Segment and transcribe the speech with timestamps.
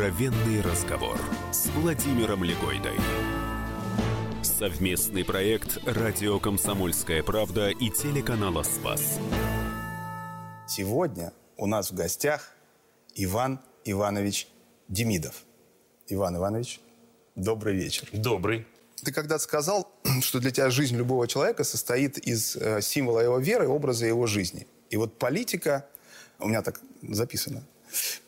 [0.00, 1.20] Откровенный разговор
[1.52, 2.96] с Владимиром Легойдой.
[4.42, 9.18] Совместный проект «Радио Комсомольская правда» и телеканала «Спас».
[10.66, 12.54] Сегодня у нас в гостях
[13.14, 14.48] Иван Иванович
[14.88, 15.44] Демидов.
[16.08, 16.80] Иван Иванович,
[17.34, 18.08] добрый вечер.
[18.10, 18.66] Добрый.
[19.04, 19.92] Ты когда-то сказал,
[20.22, 24.26] что для тебя жизнь любого человека состоит из э, символа его веры и образа его
[24.26, 24.66] жизни.
[24.88, 25.84] И вот политика,
[26.38, 27.62] у меня так записано,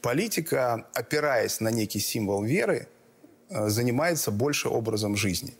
[0.00, 2.88] политика, опираясь на некий символ веры,
[3.48, 5.54] э, занимается больше образом жизни.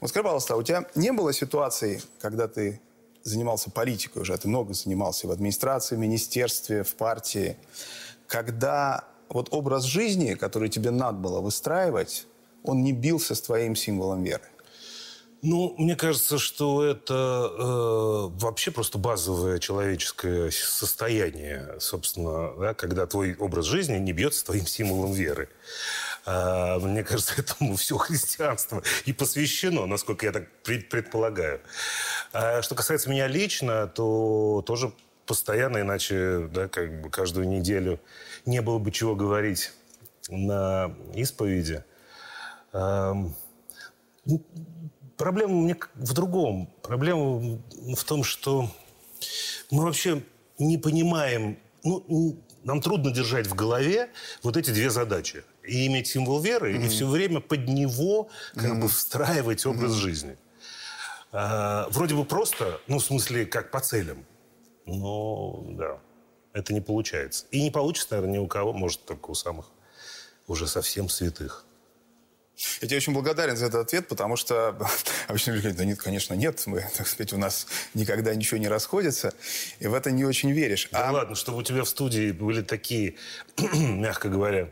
[0.00, 2.80] Вот скажи, пожалуйста, а у тебя не было ситуации, когда ты
[3.22, 7.56] занимался политикой уже, а ты много занимался в администрации, в министерстве, в партии,
[8.26, 12.26] когда вот образ жизни, который тебе надо было выстраивать,
[12.62, 14.49] он не бился с твоим символом веры?
[15.42, 23.34] Ну, мне кажется, что это э, вообще просто базовое человеческое состояние, собственно, да, когда твой
[23.36, 25.48] образ жизни не бьется твоим символом веры.
[26.26, 31.62] А, мне кажется, этому все христианство и посвящено, насколько я так предполагаю.
[32.34, 34.92] А что касается меня лично, то тоже
[35.24, 37.98] постоянно, иначе да, как бы каждую неделю
[38.44, 39.72] не было бы чего говорить
[40.28, 41.82] на исповеди.
[45.20, 46.72] Проблема мне в другом.
[46.82, 47.60] Проблема
[47.94, 48.70] в том, что
[49.70, 50.22] мы вообще
[50.58, 54.08] не понимаем, ну, нам трудно держать в голове
[54.42, 55.44] вот эти две задачи.
[55.62, 56.86] И иметь символ веры, mm-hmm.
[56.86, 58.80] и все время под него как mm-hmm.
[58.80, 59.94] бы встраивать образ mm-hmm.
[59.96, 60.38] жизни.
[61.32, 64.24] А, вроде бы просто, ну, в смысле, как по целям.
[64.86, 65.98] Но, да,
[66.54, 67.44] это не получается.
[67.50, 69.70] И не получится, наверное, ни у кого, может, только у самых
[70.46, 71.66] уже совсем святых.
[72.80, 74.76] Я тебе очень благодарен за этот ответ, потому что
[75.28, 78.68] обычно люди говорят, да нет, конечно, нет, мы, так сказать, у нас никогда ничего не
[78.68, 79.32] расходится,
[79.78, 80.88] и в это не очень веришь.
[80.92, 81.12] Да а...
[81.12, 83.16] ладно, чтобы у тебя в студии были такие,
[83.74, 84.70] мягко говоря,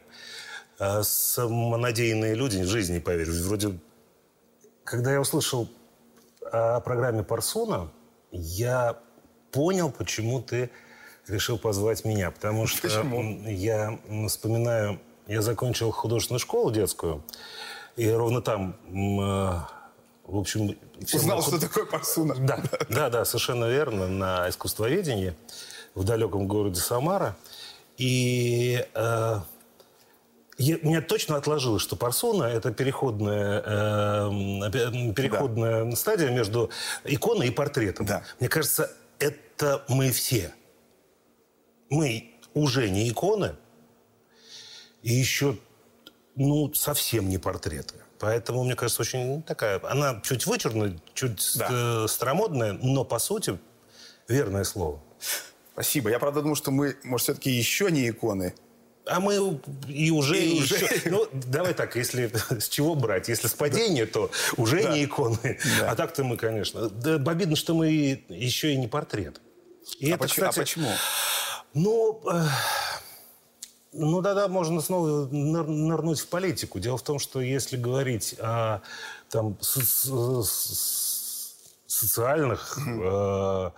[0.78, 3.34] а, самонадеянные люди, в жизни не поверишь.
[3.34, 3.78] Вроде,
[4.84, 5.68] когда я услышал
[6.52, 7.90] о программе Парсуна,
[8.30, 8.98] я
[9.50, 10.70] понял, почему ты
[11.26, 12.30] решил позвать меня.
[12.30, 13.48] Потому что почему?
[13.48, 17.24] я вспоминаю, я закончил художественную школу детскую,
[17.98, 19.60] и ровно там, э,
[20.24, 20.78] в общем...
[21.12, 22.36] Узнал, что такое парсуна.
[22.36, 25.34] Да, да, да, совершенно верно, на искусствоведении
[25.96, 27.36] в далеком городе Самара.
[27.96, 29.40] И э,
[30.58, 34.70] я, меня точно отложилось, что парсуна– это переходная, э,
[35.12, 35.96] переходная да.
[35.96, 36.70] стадия между
[37.02, 38.06] иконой и портретом.
[38.06, 38.22] Да.
[38.38, 40.54] Мне кажется, это мы все.
[41.90, 43.56] Мы уже не иконы,
[45.02, 45.56] и еще
[46.38, 47.96] ну, совсем не портреты.
[48.18, 49.80] Поэтому, мне кажется, очень такая...
[49.84, 51.68] Она чуть вычурная, чуть да.
[51.70, 53.58] Э, старомодная, но, по сути,
[54.28, 55.00] верное слово.
[55.72, 56.10] Спасибо.
[56.10, 58.54] Я, правда, думаю, что мы, может, все-таки еще не иконы.
[59.06, 60.38] А мы и уже...
[60.38, 60.76] И еще...
[60.76, 61.00] уже...
[61.06, 63.28] Ну, давай так, если с чего брать?
[63.28, 64.12] Если с падения, да.
[64.12, 64.92] то уже да.
[64.94, 65.58] не иконы.
[65.80, 65.90] Да.
[65.90, 66.88] А так-то мы, конечно...
[66.88, 67.88] Да, обидно, что мы
[68.28, 69.40] еще и не портрет.
[69.98, 70.46] И а, это, почему?
[70.46, 70.90] А кстати, а почему?
[71.74, 72.22] Ну...
[73.98, 76.78] Ну да-да, можно снова нырнуть в политику.
[76.78, 78.80] Дело в том, что если говорить о
[79.28, 80.44] там, со
[81.86, 83.70] социальных э,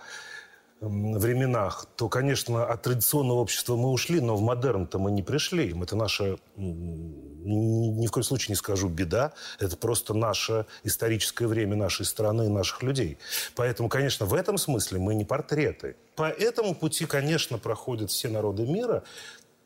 [0.81, 5.75] временах, то, конечно, от традиционного общества мы ушли, но в модерн-то мы не пришли.
[5.81, 9.33] Это наша, ни в коем случае не скажу, беда.
[9.59, 13.17] Это просто наше историческое время нашей страны и наших людей.
[13.55, 15.95] Поэтому, конечно, в этом смысле мы не портреты.
[16.15, 19.03] По этому пути, конечно, проходят все народы мира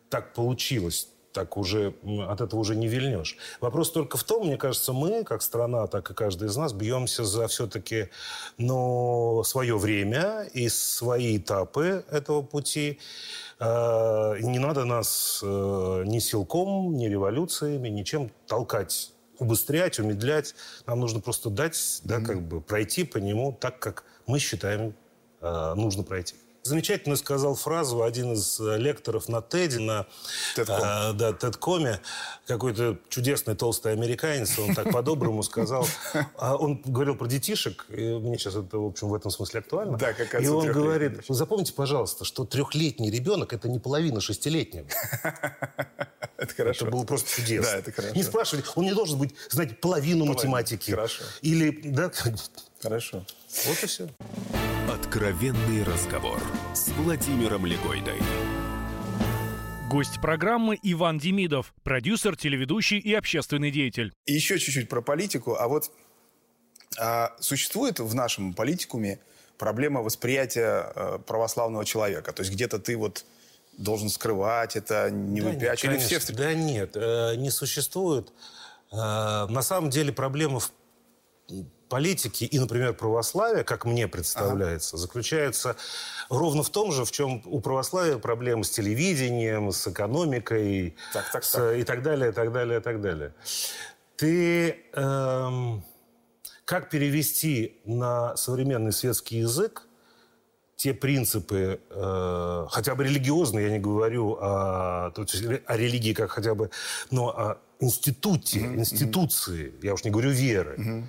[0.09, 1.93] так получилось, так уже
[2.27, 3.37] от этого уже не вильнешь.
[3.59, 7.25] Вопрос только в том, мне кажется, мы, как страна, так и каждый из нас, бьемся
[7.25, 8.09] за все-таки
[8.57, 12.99] но свое время и свои этапы этого пути.
[13.59, 20.55] А, не надо нас э, ни силком, ни революциями, ничем толкать убыстрять, умедлять.
[20.85, 24.93] Нам нужно просто дать, да, как бы пройти по нему так, как мы считаем
[25.41, 26.35] э, нужно пройти.
[26.65, 30.07] Замечательно сказал фразу один из э, лекторов на TED, на
[30.67, 31.99] а, да, TED-коме,
[32.47, 35.87] какой-то чудесный толстый американец, он так по-доброму сказал.
[36.37, 39.95] А он говорил про детишек, мне сейчас это, в общем, в этом смысле актуально.
[39.99, 44.87] Да, как И он говорит, запомните, пожалуйста, что трехлетний ребенок– это не половина шестилетнего.
[46.37, 46.85] Это хорошо.
[46.85, 47.71] Это было просто чудесно.
[47.71, 48.13] Да, это хорошо.
[48.13, 50.91] Не спрашивайте, он не должен быть, знать половину математики.
[50.91, 51.23] Хорошо.
[51.41, 52.11] Или, да.
[52.81, 53.25] Хорошо.
[53.65, 54.09] Вот и все.
[55.15, 56.41] Откровенный разговор
[56.73, 58.21] с Владимиром Легойдой.
[59.89, 64.11] Гость программы Иван Демидов, продюсер, телеведущий и общественный деятель.
[64.25, 65.55] И еще чуть-чуть про политику.
[65.57, 65.89] А вот
[66.99, 69.19] а, существует в нашем политикуме
[69.57, 72.33] проблема восприятия а, православного человека?
[72.33, 73.23] То есть где-то ты вот
[73.77, 76.11] должен скрывать это, не да выпячивать.
[76.11, 76.33] Нет, все...
[76.33, 78.33] Да нет, э, не существует.
[78.91, 80.73] Э, на самом деле проблема в
[81.89, 85.01] политики и, например, православия, как мне представляется, ага.
[85.01, 85.75] заключается
[86.29, 91.43] ровно в том же, в чем у православия проблемы с телевидением, с экономикой так, так,
[91.43, 91.77] с, так.
[91.77, 93.33] и так далее, так далее, так далее.
[94.17, 95.83] Ты эм,
[96.65, 99.87] как перевести на современный светский язык
[100.75, 106.69] те принципы, э, хотя бы религиозные, я не говорю о, о религии как хотя бы,
[107.11, 108.79] но о институте, mm-hmm.
[108.79, 111.03] институции, я уж не говорю веры, mm-hmm.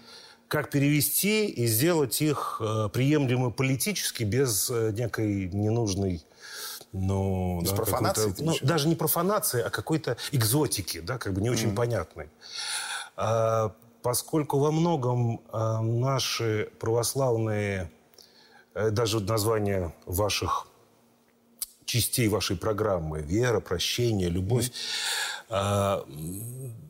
[0.48, 6.24] Как перевести и сделать их э, приемлемы политически без э, некой ненужной
[6.92, 8.34] ну, Без да, профанации?
[8.38, 11.74] Ну, даже не профанации, а какой-то экзотики, да, как бы не очень mm-hmm.
[11.74, 12.30] понятной.
[13.16, 17.90] А, поскольку во многом а, наши православные
[18.74, 20.68] даже название ваших
[21.86, 24.70] частей вашей программы «Вера», «Прощение», «Любовь».
[25.48, 26.85] Mm-hmm.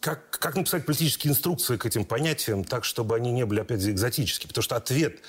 [0.00, 3.90] Как, как написать политические инструкции к этим понятиям так, чтобы они не были, опять же,
[3.90, 4.48] экзотические?
[4.48, 5.20] Потому что ответ...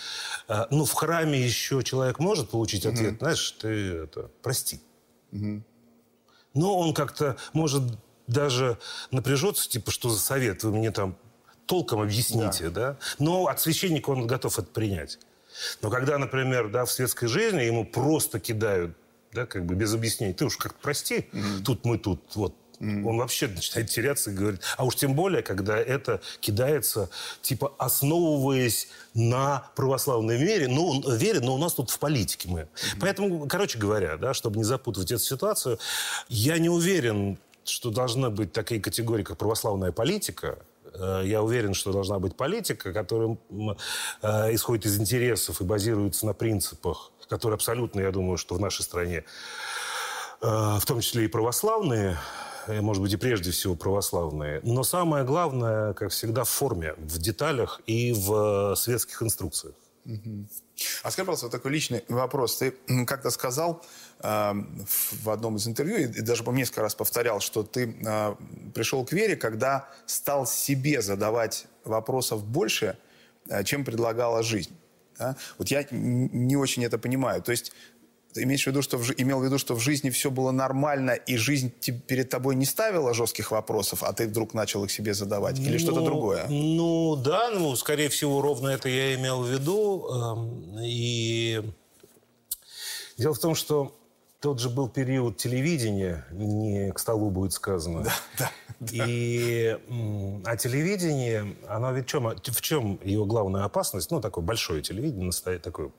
[0.47, 3.19] А, ну, в храме еще человек может получить ответ, mm-hmm.
[3.19, 4.81] знаешь, ты это, прости.
[5.31, 5.61] Mm-hmm.
[6.53, 7.83] Но он как-то может
[8.27, 8.77] даже
[9.11, 11.17] напряжется, типа, что за совет, вы мне там
[11.65, 12.91] толком объясните, да?
[12.91, 12.97] да?
[13.19, 15.19] Но от священника он готов это принять.
[15.81, 18.95] Но когда, например, да, в светской жизни ему просто кидают,
[19.33, 21.63] да, как бы без объяснений, ты уж как прости, mm-hmm.
[21.63, 23.07] тут мы тут, вот, Mm.
[23.07, 24.61] Он вообще начинает теряться и говорит.
[24.77, 27.09] А уж тем более, когда это кидается,
[27.41, 32.59] типа, основываясь на православной вере, ну, вере, но у нас тут в политике мы.
[32.61, 32.97] Mm-hmm.
[32.99, 35.79] Поэтому, короче говоря, да, чтобы не запутывать эту ситуацию,
[36.27, 40.57] я не уверен, что должна быть такая категория, как православная политика,
[40.93, 43.37] Э, я уверен, что должна быть политика, которая
[44.21, 48.83] э, исходит из интересов и базируется на принципах, которые абсолютно, я думаю, что в нашей
[48.83, 49.23] стране,
[50.41, 52.17] э, в том числе и православные,
[52.67, 54.61] может быть, и прежде всего православные.
[54.63, 59.75] Но самое главное, как всегда, в форме, в деталях и в светских инструкциях.
[61.03, 62.57] А скажи, пожалуйста, вот такой личный вопрос.
[62.57, 62.73] Ты
[63.05, 63.85] как-то сказал
[64.19, 64.53] э,
[65.23, 68.35] в одном из интервью, и, и даже по несколько раз повторял, что ты э,
[68.73, 72.97] пришел к вере, когда стал себе задавать вопросов больше,
[73.49, 74.75] э, чем предлагала жизнь.
[75.19, 75.35] Да?
[75.59, 77.41] Вот я не очень это понимаю.
[77.43, 77.71] То есть
[78.33, 81.11] ты имеешь в виду, что в, имел в виду, что в жизни все было нормально,
[81.11, 85.59] и жизнь перед тобой не ставила жестких вопросов, а ты вдруг начал их себе задавать?
[85.59, 86.47] Или ну, что-то другое?
[86.47, 90.07] Ну, да, ну, скорее всего, ровно это я имел в виду.
[90.09, 91.61] Эм, и
[93.17, 93.95] дело в том, что
[94.39, 98.03] тот же был период телевидения, не к столу будет сказано.
[98.03, 99.05] Да, да, да.
[99.07, 99.77] И,
[100.45, 104.09] а телевидение, оно ведь в чем, в чем его главная опасность?
[104.09, 105.91] Ну, такое большое телевидение, такое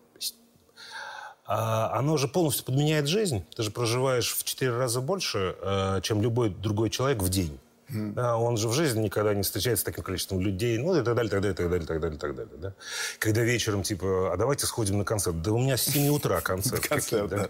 [1.45, 3.45] а оно же полностью подменяет жизнь.
[3.57, 7.59] Ты же проживаешь в четыре раза больше, э, чем любой другой человек в день.
[7.93, 8.13] Mm.
[8.15, 11.15] Да, он же в жизни никогда не встречается с таким количеством людей, ну и так
[11.15, 12.55] далее, так далее, так далее, так далее, так далее.
[12.57, 12.75] Да?
[13.19, 15.43] Когда вечером, типа, а давайте сходим на концерт.
[15.43, 16.87] Да у меня с 7 утра концерт.
[16.87, 17.47] концерт, да.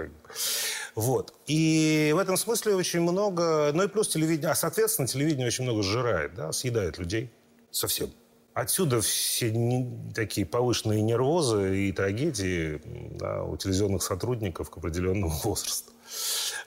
[0.94, 1.34] Вот.
[1.46, 3.70] И в этом смысле очень много...
[3.72, 4.50] Ну и плюс телевидение...
[4.50, 7.30] А, соответственно, телевидение очень много сжирает, да, съедает людей
[7.70, 8.10] совсем.
[8.54, 12.82] Отсюда все не, такие повышенные нервозы и трагедии
[13.16, 15.92] да, у телевизионных сотрудников к определенному возрасту.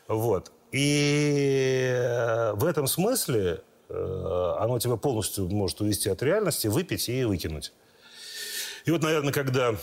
[0.08, 0.52] Вот.
[0.72, 7.24] И э, в этом смысле э, оно тебя полностью может увести от реальности, выпить и
[7.24, 7.72] выкинуть.
[8.86, 9.76] И вот, наверное, когда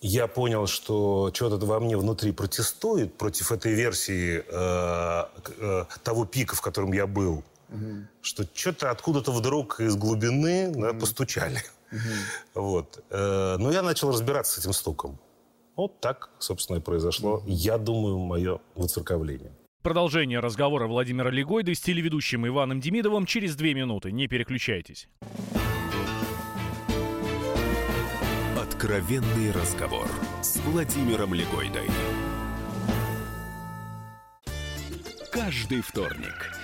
[0.00, 5.24] я понял, что что-то во мне внутри протестует против этой версии э,
[5.58, 7.42] э, того пика, в котором я был,
[7.74, 8.06] Угу.
[8.22, 10.80] Что что-то откуда-то вдруг из глубины угу.
[10.80, 11.62] да, постучали.
[11.90, 12.62] Угу.
[12.62, 13.04] Вот.
[13.10, 15.18] Э, но я начал разбираться с этим стуком.
[15.76, 17.44] Вот так, собственно, и произошло, угу.
[17.46, 19.52] я думаю, мое выцерковление.
[19.82, 24.12] Продолжение разговора Владимира Легойды с телеведущим Иваном Демидовым через две минуты.
[24.12, 25.08] Не переключайтесь.
[28.58, 30.08] Откровенный разговор
[30.42, 31.88] с Владимиром Легойдой.
[35.30, 36.52] Каждый вторник–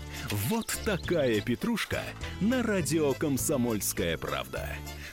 [0.31, 2.01] Вот такая петрушка
[2.39, 4.65] на радио «Комсомольская правда».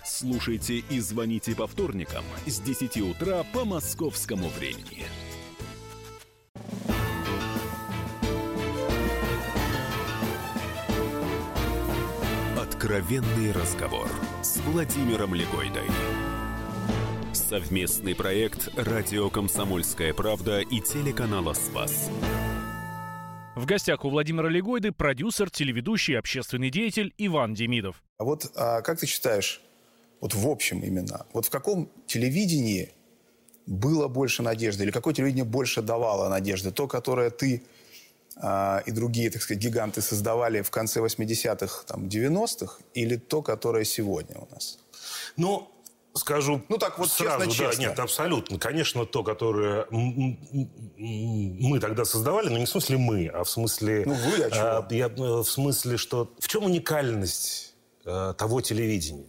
[0.04, 5.06] Слушайте и звоните по вторникам с 10 утра по московскому времени.
[12.56, 14.08] Откровенный разговор
[14.40, 15.88] с Владимиром Легойдой.
[17.32, 22.08] Совместный проект «Радио Комсомольская правда» и телеканала «Спас».
[23.58, 28.04] В гостях у Владимира Легойды продюсер, телеведущий, общественный деятель Иван Демидов.
[28.16, 29.60] А вот а, как ты считаешь,
[30.20, 32.92] вот в общем именно, вот в каком телевидении
[33.66, 36.70] было больше надежды, или какое телевидение больше давало надежды?
[36.70, 37.64] То, которое ты
[38.36, 43.84] а, и другие, так сказать, гиганты создавали в конце 80-х, там, 90-х, или то, которое
[43.84, 44.78] сегодня у нас?
[45.36, 45.68] Ну,
[46.18, 47.80] скажу ну, так вот сразу, честно, да, честно.
[47.82, 48.58] нет, абсолютно.
[48.58, 54.04] Конечно, то, которое мы тогда создавали, но не в смысле мы, а в смысле...
[54.06, 54.62] Ну, вы, а чего?
[54.62, 56.30] а, я, э, в смысле, что...
[56.38, 59.26] В чем уникальность а, того телевидения?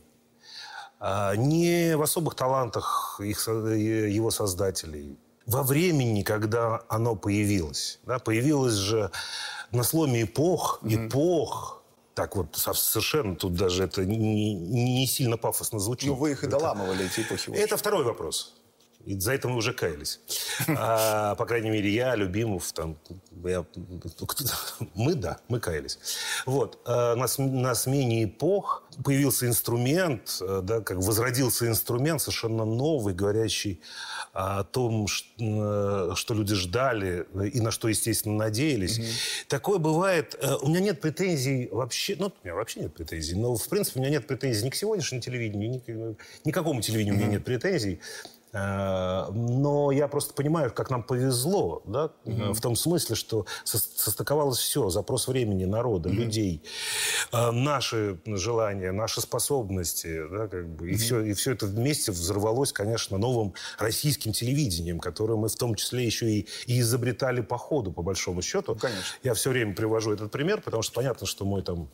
[0.99, 5.17] А, не в особых талантах их, э, его создателей.
[5.45, 7.99] Во времени, когда оно появилось.
[8.05, 9.11] Да, появилось же
[9.71, 11.78] на сломе эпох, эпох,
[12.19, 16.09] так вот со- совершенно тут даже это не, не сильно пафосно звучит.
[16.09, 17.49] Ну, вы их и доламывали, эти эпохи.
[17.51, 18.55] это второй вопрос.
[19.09, 20.19] И за это мы уже каялись.
[20.67, 22.95] А, по крайней мере, я, Любимов, там,
[23.43, 23.65] я-
[24.93, 25.97] мы, да, мы каялись.
[26.45, 26.79] Вот.
[26.85, 33.81] А, на, на смене эпох появился инструмент, э, да, как возродился инструмент совершенно новый, говорящий
[34.33, 35.07] о том,
[35.39, 38.99] э, что люди ждали э, и на что, естественно, надеялись.
[39.47, 40.35] Такое бывает.
[40.39, 44.01] Э, У меня нет претензий вообще, ну, у меня вообще нет претензий, но, в принципе,
[44.01, 47.43] у меня нет претензий ни к сегодняшнему телевидению, ни к никакому телевидению у меня нет
[47.43, 47.99] претензий.
[48.51, 53.77] Э, Но я просто понимаю, как нам повезло, да, э, в том смысле, что со-
[53.77, 56.63] состыковалось все, запрос времени, народа, людей,
[57.31, 62.73] э, наши желания, наши способности, да, как бы, и, все, и все это вместе взорвалось,
[62.73, 67.91] конечно, новым российским телевидением, которое мы в том числе еще и, и изобретали по ходу,
[67.91, 68.75] по большому счету.
[68.75, 69.03] конечно.
[69.23, 71.89] Я все время привожу этот пример, потому что понятно, что мой там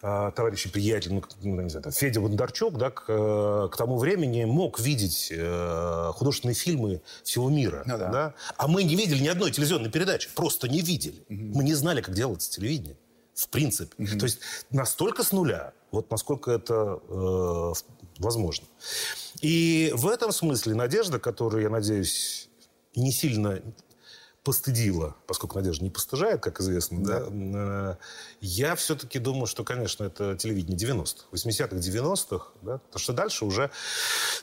[0.00, 3.76] а, товарищ и приятель, ну, ну, не знаю, там, Федя Бондарчук, да, к, э, к
[3.76, 7.82] тому времени мог видеть э, художественные фильмы всего мира.
[7.84, 8.08] Ну да.
[8.10, 8.34] да?
[8.56, 10.30] А мы не видели ни одной телевизионной передачи.
[10.36, 11.24] Просто не видели.
[11.28, 12.96] Мы не знали, как делается телевидение.
[13.34, 13.96] В принципе.
[14.18, 14.40] То есть
[14.70, 17.72] настолько с нуля, вот насколько это э,
[18.18, 18.66] возможно.
[19.40, 22.48] И в этом смысле надежда, которую, я надеюсь,
[22.94, 23.60] не сильно
[24.48, 27.22] постыдила, поскольку Надежда не постыжает, как известно, да.
[27.28, 27.96] э,
[28.40, 33.70] я все-таки думаю, что, конечно, это телевидение 90-х, 80-х, 90-х, да, потому что дальше уже,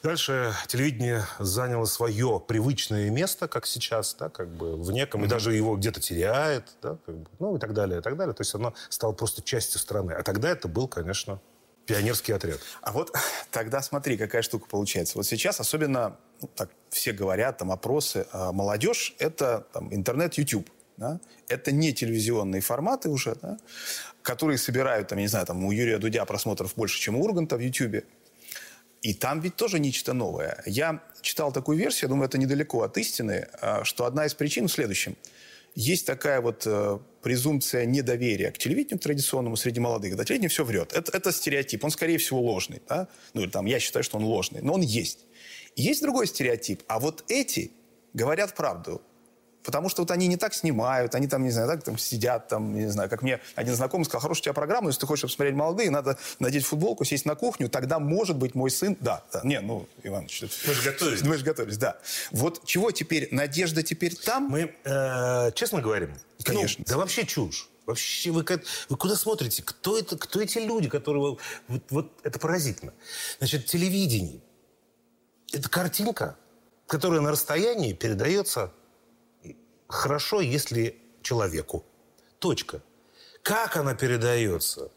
[0.03, 5.55] дальше телевидение заняло свое привычное место, как сейчас, да, как бы в неком, и даже
[5.55, 8.35] его где-то теряет, да, как бы, ну и так далее, и так далее.
[8.35, 10.11] То есть оно стало просто частью страны.
[10.11, 11.41] А тогда это был, конечно,
[11.85, 12.59] пионерский отряд.
[12.81, 13.11] А вот
[13.51, 15.17] тогда смотри, какая штука получается.
[15.17, 20.69] Вот сейчас особенно, ну, так все говорят, там опросы, а молодежь– это там, интернет, YouTube.
[20.97, 21.19] Да?
[21.47, 23.57] Это не телевизионные форматы уже, да?
[24.21, 27.57] которые собирают, там, я не знаю, там, у Юрия Дудя просмотров больше, чем у Урганта
[27.57, 28.03] в YouTube.
[29.01, 30.63] И там ведь тоже нечто новое.
[30.65, 34.67] Я читал такую версию, я думаю, это недалеко от истины, а, что одна из причин
[34.67, 35.15] в следующем.
[35.75, 40.11] Есть такая вот э, презумпция недоверия к телевидению традиционному среди молодых.
[40.11, 40.93] Когда телевидение все врет.
[40.93, 41.83] Это, это стереотип.
[41.83, 42.81] Он, скорее всего, ложный.
[42.87, 43.09] Да?
[43.33, 44.61] Ну, или там, я считаю, что он ложный.
[44.61, 45.25] Но он есть.
[45.75, 46.83] Есть другой стереотип.
[46.87, 47.71] А вот эти
[48.13, 49.01] говорят правду.
[49.63, 52.75] Потому что вот они не так снимают, они там, не знаю, так там сидят, там,
[52.75, 55.55] не знаю, как мне один знакомый сказал, хорошая у тебя программа, если ты хочешь посмотреть
[55.55, 58.95] молодые, надо надеть футболку, сесть на кухню, тогда, может быть, мой сын...
[58.99, 60.11] Да, да, не, ну, это-
[60.67, 61.21] Мы же готовились.
[61.23, 61.97] Мы же готовились, да.
[62.29, 64.49] Вот чего теперь, надежда теперь там?
[64.49, 66.13] Мы э, честно говорим?
[66.43, 66.85] Конечно.
[66.87, 67.67] Ну, да вообще чушь.
[67.87, 68.45] Вообще, вы,
[68.89, 69.63] вы куда смотрите?
[69.63, 71.37] Кто, это, кто эти люди, которые...
[71.67, 72.93] Вот, вот это поразительно.
[73.39, 74.41] Значит, телевидение.
[75.53, 76.37] Это картинка,
[76.87, 78.71] которая на расстоянии передается
[79.87, 81.85] хорошо, если человеку.
[82.39, 82.81] Точка.
[83.41, 84.91] Как она передается?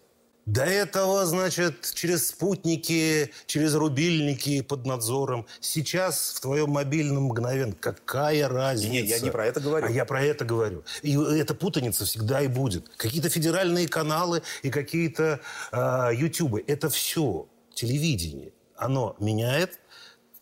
[0.49, 5.47] До этого, значит, через спутники, через рубильники под надзором.
[5.61, 7.75] Сейчас в твоем мобильном мгновенно.
[7.79, 8.91] Какая разница?
[8.91, 9.87] Не, я не про это говорю.
[9.87, 10.85] А я про это говорю.
[11.03, 12.89] И эта путаница всегда и будет.
[12.97, 15.41] Какие-то федеральные каналы и какие-то
[15.71, 16.65] э, ютубы.
[16.67, 18.53] Это все телевидение.
[18.75, 19.79] Оно меняет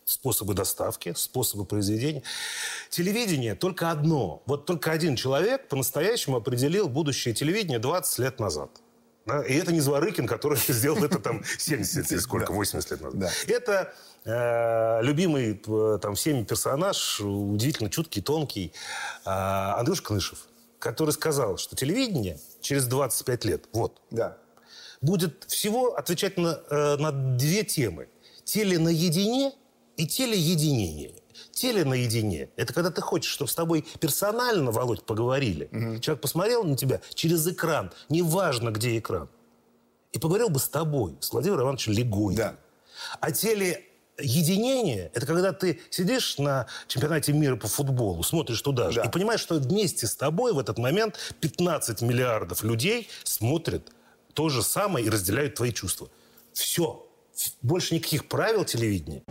[0.07, 2.23] способы доставки, способы произведения.
[2.89, 4.41] Телевидение только одно.
[4.45, 8.69] Вот только один человек по-настоящему определил будущее телевидения 20 лет назад.
[9.25, 9.43] Да?
[9.43, 13.19] И это не Зворыкин, который сделал это там 70 или сколько, 80 лет назад.
[13.19, 13.31] Да.
[13.47, 18.71] Это э, любимый э, там всеми персонаж, удивительно чуткий, тонкий,
[19.25, 20.39] э, Андрюш Кнышев,
[20.79, 24.37] который сказал, что телевидение через 25 лет, вот, Да.
[25.01, 28.07] будет всего отвечать на, э, на две темы.
[28.45, 29.51] Теленаедине
[29.97, 31.11] и телеединение.
[31.51, 35.67] Теленаедине– это когда ты хочешь, чтобы с тобой персонально, Володь, поговорили.
[36.01, 39.27] Человек посмотрел на тебя через экран, неважно, где экран.
[40.13, 42.35] и поговорил бы с тобой, с Владимиром Ивановичем Легойдом.
[42.37, 42.55] Да.
[43.19, 49.07] А телеединение– это когда ты сидишь на чемпионате мира по футболу, смотришь туда же, Да.
[49.07, 53.91] и понимаешь, что вместе с тобой в этот момент 15 миллиардов людей смотрят
[54.33, 56.09] то же самое и разделяют твои чувства.
[56.53, 57.03] Все.
[57.61, 59.23] Больше никаких правил телевидения.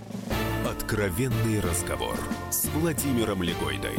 [0.91, 2.17] Откровенный разговор
[2.49, 3.99] с Владимиром Легойдой.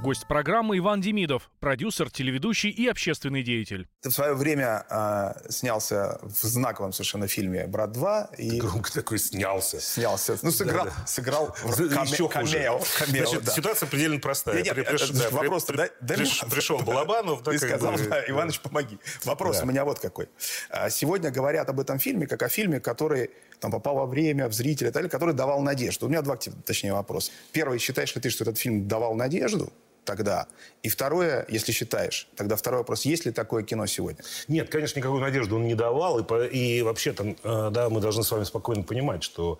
[0.00, 3.88] Гость программы Иван Демидов, продюсер, телеведущий и общественный деятель.
[4.02, 9.18] Ты в свое время а, снялся в знаковом совершенно фильме «Брат 2» и Громко такой
[9.18, 9.80] снялся.
[9.80, 11.06] снялся, ну, сыграл, Да, да.
[11.08, 12.30] сыграл в каме- Еще хуже.
[12.30, 13.52] камео, камео, Значит, да.
[13.52, 14.54] ситуация предельно простая.
[14.58, 17.42] Не, не, При- это приш- да, вопрос, при- дай- дай приш- мне- Пришел Балабанов.
[17.42, 19.00] да, Ты сказал, бы, да, Иваныч, помоги.
[19.24, 19.64] Вопрос Да.
[19.64, 20.28] у меня вот какой.
[20.70, 24.52] А, Сегодня говорят об этом фильме как о фильме, который там, попал во время, в
[24.52, 26.06] зрителя, так далее, который давал надежду.
[26.06, 27.30] У меня два, точнее, вопроса.
[27.52, 29.72] Первый, считаешь ли ты, что этот фильм давал надежду
[30.06, 30.46] тогда?
[30.82, 34.22] И второе, если считаешь, тогда второй вопрос, есть ли такое кино сегодня?
[34.48, 36.20] Нет, конечно, никакой надежды он не давал.
[36.20, 39.58] И, и вообще-то, э, да, мы должны с вами спокойно понимать, что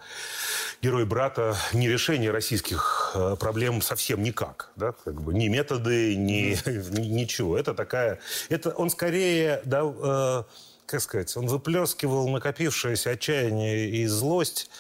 [0.80, 4.70] герой брата не решение российских э, проблем совсем никак.
[4.76, 4.92] Да?
[4.92, 6.56] Как бы ни методы, ни-
[7.00, 7.58] ничего.
[7.58, 8.20] Это такая...
[8.48, 9.60] Это он скорее...
[9.64, 10.42] Да, э,
[10.86, 14.70] как сказать, он выплескивал накопившееся отчаяние и злость,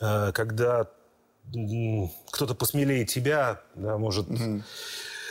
[0.00, 0.88] э, когда
[2.32, 4.26] кто-то посмелее тебя да, может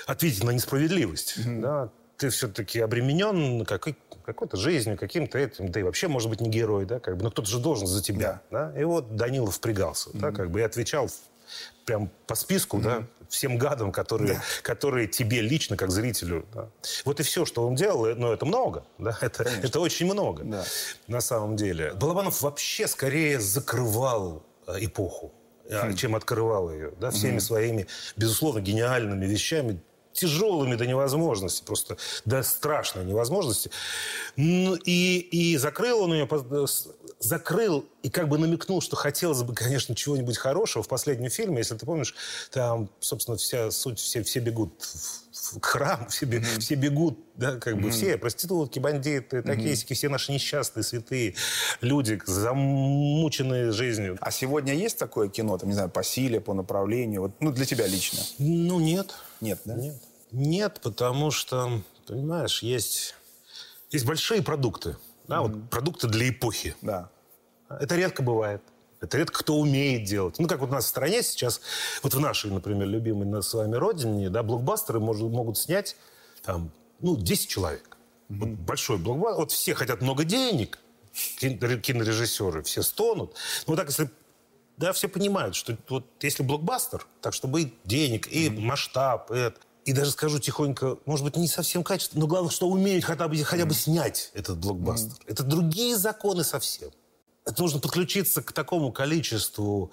[0.07, 1.35] ответить на несправедливость.
[1.59, 1.89] Да?
[2.17, 6.85] Ты все-таки обременен какой- какой-то жизнью, каким-то этим, да и вообще, может быть, не герой,
[6.85, 8.41] да, как бы, но кто-то же должен за тебя.
[8.51, 8.73] Да.
[8.79, 11.09] И вот Данилов впрягался, да, как бы, и отвечал
[11.85, 16.45] прям по списку, да, всем гадам, которые, которые тебе лично, как зрителю.
[16.53, 16.69] да.
[17.05, 20.43] Вот и все, что он делал, э, но это много, да, это, это очень много
[20.43, 20.63] Да.
[21.07, 21.93] на самом деле.
[21.93, 25.33] Балабанов вообще скорее закрывал э, эпоху,
[25.69, 29.79] э, чем открывал ее, да, всеми своими, безусловно, гениальными вещами,
[30.15, 33.69] тяжелыми до невозможности, просто до страшной невозможности.
[34.37, 36.27] Ну, И, и закрыл он ее,
[36.67, 36.87] с-
[37.19, 41.57] закрыл и как бы намекнул, что хотелось бы, конечно, чего-нибудь хорошего в последнем фильме.
[41.59, 42.15] Если ты помнишь,
[42.51, 47.79] там, собственно, вся суть, все, все бегут в, храм, все, бе- все бегут, да, как
[47.81, 51.35] бы все, проститутки, бандиты, такие сики, все наши несчастные, святые
[51.81, 54.17] люди, замученные жизнью.
[54.21, 57.65] А сегодня есть такое кино, там, не знаю, по силе, по направлению, вот, ну, для
[57.65, 58.19] тебя лично?
[58.39, 59.13] Ну, нет.
[59.45, 59.75] Нет, да?
[59.75, 59.95] Нет.
[60.31, 63.15] Нет, потому что, понимаешь, есть,
[63.91, 64.97] есть большие продукты.
[65.27, 66.75] Да, вот продукты для эпохи.
[66.81, 67.09] Да.
[67.69, 68.61] Это редко бывает.
[69.01, 70.39] Это редко кто умеет делать.
[70.39, 71.61] Ну, как вот у нас в стране сейчас,
[72.03, 75.95] вот в нашей, например, любимой на- с вами родине, да, блокбастеры может- могут снять
[76.43, 77.97] там, ну, 10 человек.
[78.29, 79.39] Вот большой блокбастер.
[79.39, 80.79] Вот все хотят много денег,
[81.39, 83.31] кин- кинорежиссеры, все стонут.
[83.67, 84.09] Ну, вот так, если
[84.77, 89.53] да, все понимают, что вот если блокбастер, так чтобы и денег, и масштаб, и,
[89.85, 93.37] и даже скажу тихонько, может быть, не совсем качественно, но главное, что умеют хотя бы,
[93.37, 95.17] хотя бы снять этот блокбастер.
[95.27, 96.91] Это другие законы совсем.
[97.45, 99.91] Это нужно подключиться к такому количеству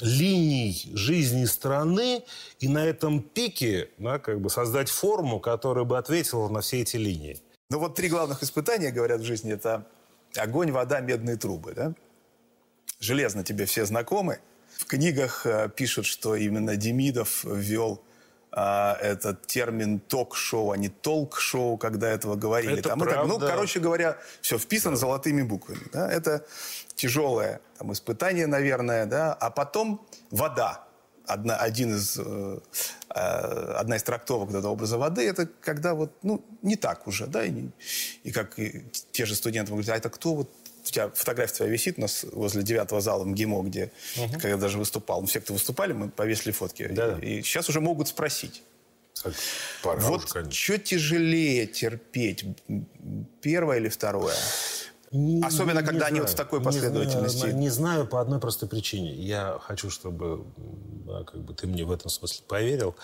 [0.00, 2.24] линий жизни страны
[2.58, 6.96] и на этом пике да, как бы создать форму, которая бы ответила на все эти
[6.96, 7.40] линии.
[7.70, 9.52] Ну вот три главных испытания, говорят, в жизни.
[9.52, 9.86] Это
[10.36, 11.94] огонь, вода, медные трубы, да?
[13.00, 14.40] Железно тебе все знакомы.
[14.78, 18.02] В книгах э, пишут, что именно Демидов ввел
[18.52, 22.78] а, этот термин ток-шоу, а не толк-шоу, когда этого говорили.
[22.80, 23.46] Это Там, и так, ну, правда.
[23.46, 25.82] короче говоря, все вписано золотыми буквами.
[25.92, 26.10] Да?
[26.10, 26.44] Это
[26.96, 29.06] тяжелое там, испытание, наверное.
[29.06, 29.32] Да?
[29.34, 30.84] А потом вода.
[31.26, 32.58] Одна, один из, э,
[33.14, 33.18] э,
[33.78, 37.68] одна из трактовок этого образа воды, это когда вот, ну, не так уже, да, и,
[38.24, 40.50] и как и те же студенты говорят, а это кто вот,
[40.82, 43.92] у тебя фотография твоя висит у нас возле девятого зала МГИМО, где,
[44.40, 46.88] когда даже выступал, ну, все, кто выступали, мы повесили фотки.
[46.88, 47.18] Да.
[47.20, 48.62] И, и сейчас уже могут спросить.
[49.82, 52.44] Пора вот что тяжелее терпеть,
[53.42, 54.34] первое или второе?
[55.12, 56.22] Не- Особенно, не когда они знаю.
[56.22, 57.38] вот в такой Не последовательности.
[57.38, 59.12] знаю, Не, знаю по одной простой причине.
[59.12, 60.44] Я хочу, чтобы
[61.04, 62.94] да, как бы ты мне в этом смысле поверил.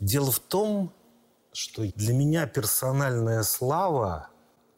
[0.00, 0.92] Дело в том,
[1.52, 4.28] что для меня персональная слава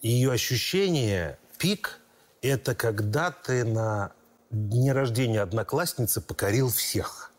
[0.02, 2.00] ее ощущение, пик,
[2.42, 4.12] это когда ты на
[4.50, 7.32] дне рождения одноклассницы покорил всех.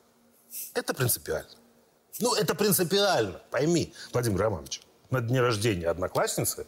[0.73, 1.49] Это принципиально.
[2.19, 4.81] Ну, это принципиально, пойми, Владимир Романович.
[5.09, 6.65] На дне рождения одноклассницы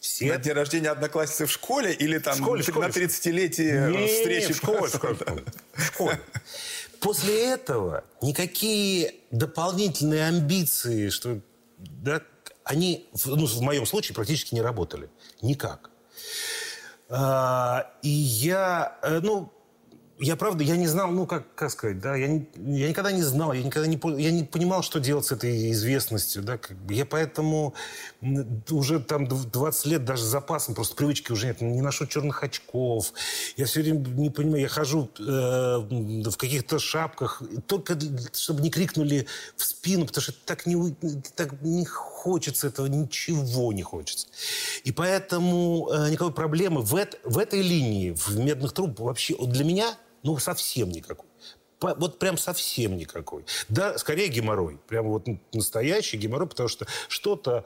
[0.00, 0.26] все...
[0.26, 2.86] На день рождения одноклассницы в школе или там В школе, в школе.
[2.86, 4.52] на 30-летие Не, встречи?
[4.52, 5.44] в школе, в школе, в школе.
[5.74, 6.20] В школе.
[7.00, 11.40] После этого никакие дополнительные амбиции, что
[11.78, 12.22] да,
[12.66, 15.08] они, ну, в моем случае, практически не работали.
[15.40, 15.90] Никак.
[17.08, 19.52] А, и я, э, ну,
[20.18, 23.22] я правда, я не знал, ну, как, как сказать, да, я, не, я никогда не
[23.22, 26.94] знал, я никогда не, я не понимал, что делать с этой известностью, да, как бы.
[26.94, 27.74] я поэтому
[28.70, 33.12] уже там 20 лет даже с запасом, просто привычки уже нет, не ношу черных очков,
[33.56, 37.98] я все время не понимаю, я хожу э, в каких-то шапках, только
[38.32, 39.26] чтобы не крикнули
[39.56, 40.94] в спину, потому что так не,
[41.36, 41.84] так не
[42.26, 44.26] хочется этого, ничего не хочется.
[44.82, 49.64] И поэтому э, никакой проблемы в, это, в этой линии, в медных трубах вообще для
[49.64, 51.28] меня ну, совсем никакой.
[51.80, 53.44] Вот прям совсем никакой.
[53.68, 54.80] Да, скорее геморрой.
[54.88, 57.64] Прям вот настоящий геморрой, потому что что-то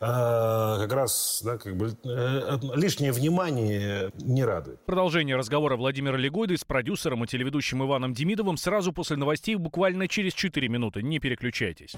[0.00, 4.84] э, как раз да, как бы, э, лишнее внимание не радует.
[4.84, 10.34] Продолжение разговора Владимира Легойды с продюсером и телеведущим Иваном Демидовым сразу после новостей буквально через
[10.34, 11.00] 4 минуты.
[11.02, 11.94] Не переключайтесь.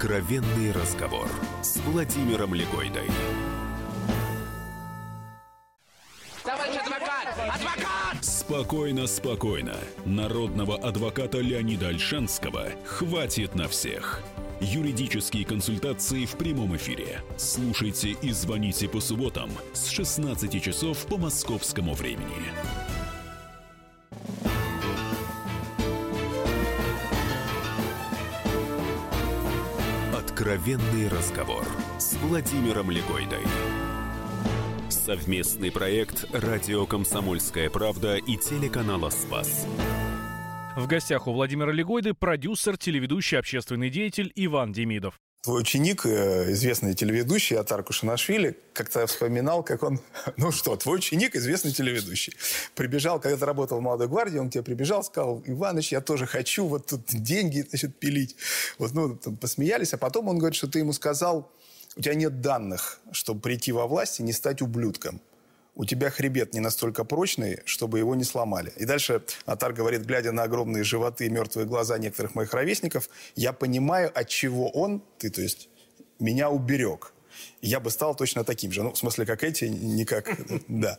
[0.00, 1.28] Откровенный разговор
[1.60, 3.06] с Владимиром Легойдой.
[8.22, 9.76] Спокойно, спокойно.
[10.06, 14.22] Народного адвоката Леонида Альшанского хватит на всех.
[14.62, 17.20] Юридические консультации в прямом эфире.
[17.36, 22.50] Слушайте и звоните по субботам с 16 часов по московскому времени.
[30.50, 31.64] Откровенный разговор
[31.96, 33.38] с Владимиром Легойдой.
[34.88, 39.64] Совместный проект «Радио Комсомольская правда» и телеканала «Спас».
[40.74, 45.20] В гостях у Владимира Легойды продюсер, телеведущий, общественный деятель Иван Демидов.
[45.42, 49.98] Твой ученик, э, известный телеведущий Атар Кушанашвили, как-то вспоминал, как он...
[50.36, 52.34] Ну что, твой ученик, известный телеведущий.
[52.74, 56.26] Прибежал, когда ты работал в «Молодой гвардии», он к тебе прибежал, сказал, Иваныч, я тоже
[56.26, 58.36] хочу вот тут деньги, значит, пилить.
[58.78, 61.50] Вот, ну, там, посмеялись, а потом он говорит, что ты ему сказал,
[61.96, 65.22] у тебя нет данных, чтобы прийти во власть и не стать ублюдком.
[65.74, 68.72] У тебя хребет не настолько прочный, чтобы его не сломали.
[68.76, 73.52] И дальше Атар говорит, глядя на огромные животы и мертвые глаза некоторых моих ровесников, я
[73.52, 75.68] понимаю, от чего он, ты, то есть,
[76.18, 77.12] меня уберег
[77.62, 78.82] я бы стал точно таким же.
[78.82, 80.28] Ну, в смысле, как эти, не как...
[80.68, 80.98] Да.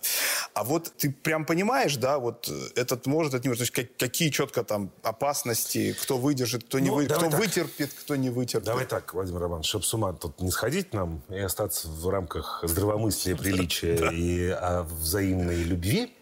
[0.54, 3.71] А вот ты прям понимаешь, да, вот этот может, это не может.
[3.71, 7.39] То есть какие четко там опасности, кто выдержит, кто не ну, выдержит, кто так.
[7.39, 8.65] вытерпит, кто не вытерпит.
[8.65, 12.63] Давай так, Владимир Романович, чтобы с ума тут не сходить нам и остаться в рамках
[12.63, 16.13] здравомыслия, приличия и а, взаимной любви,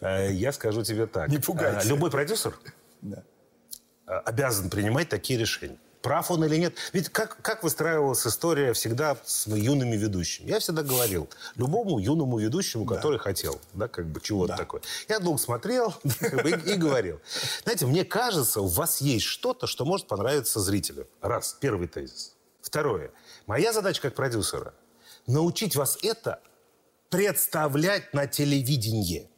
[0.00, 1.28] э, я скажу тебе так.
[1.28, 1.86] Не пугайся.
[1.86, 2.58] Э, любой продюсер
[4.06, 6.76] обязан принимать такие решения прав он или нет.
[6.92, 10.48] Ведь как, как выстраивалась история всегда с юными ведущими?
[10.48, 12.94] Я всегда говорил, любому юному ведущему, да.
[12.94, 14.56] который хотел, да, как бы чего-то да.
[14.56, 14.82] такое.
[15.08, 17.20] Я долго смотрел и говорил.
[17.64, 21.08] Знаете, мне кажется, у вас есть что-то, что может понравиться зрителю.
[21.20, 22.36] Раз, первый тезис.
[22.62, 23.10] Второе.
[23.46, 24.74] Моя задача как продюсера–
[25.26, 26.38] научить вас это
[27.10, 29.28] представлять на телевидении–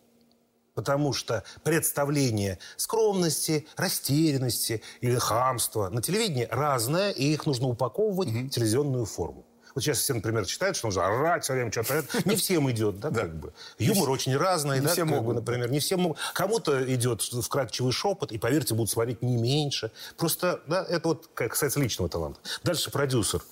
[0.78, 8.38] Потому что представление скромности, растерянности или хамства на телевидении разное, и их нужно упаковывать угу.
[8.46, 9.44] в телевизионную форму.
[9.74, 13.10] Вот сейчас все, например, читают, что нужно орать все время, что-то Не всем идет, да,
[13.10, 13.52] как бы.
[13.80, 15.68] Юмор очень разный, да, как бы, например.
[15.68, 16.18] Не всем могут.
[16.32, 19.90] Кому-то идет вкрадчивый шепот, и, поверьте, будут смотреть не меньше.
[20.16, 22.38] Просто, да, это вот касается личного таланта.
[22.62, 23.42] Дальше продюсер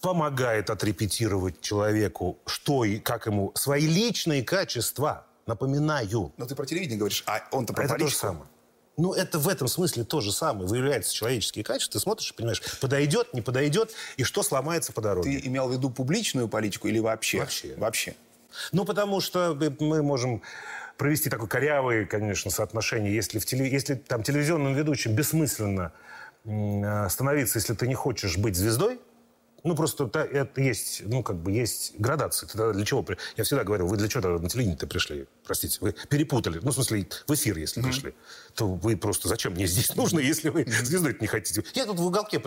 [0.00, 6.32] помогает отрепетировать человеку, что и как ему, свои личные качества– Напоминаю.
[6.36, 8.46] Но ты про телевидение говоришь, а он-то про Это то же самое.
[8.96, 10.68] Ну, это в этом смысле то же самое.
[10.68, 15.40] Выявляются человеческие качества, ты смотришь и понимаешь, подойдет, не подойдет, и что сломается по дороге.
[15.40, 17.40] Ты имел в виду публичную политику или вообще?
[17.40, 17.74] Вообще.
[17.76, 18.14] Вообще.
[18.70, 20.42] Ну, потому что мы можем
[20.96, 23.12] провести такое корявое, конечно, соотношение.
[23.12, 23.68] Если, в теле...
[23.68, 25.92] если там телевизионным ведущим бессмысленно
[26.44, 29.00] становиться, если ты не хочешь быть звездой,
[29.64, 32.46] ну, просто это, это есть, ну, как бы есть градации.
[32.46, 33.04] Ты для чего?
[33.36, 35.26] Я всегда говорил, вы для чего на телевидение-то пришли?
[35.42, 36.60] Простите, вы перепутали.
[36.62, 37.86] Ну, в смысле, в эфир, если mm-hmm.
[37.86, 38.14] пришли.
[38.54, 41.64] То вы просто зачем мне здесь нужно, если вы звездой не хотите?
[41.74, 42.42] Я тут в уголке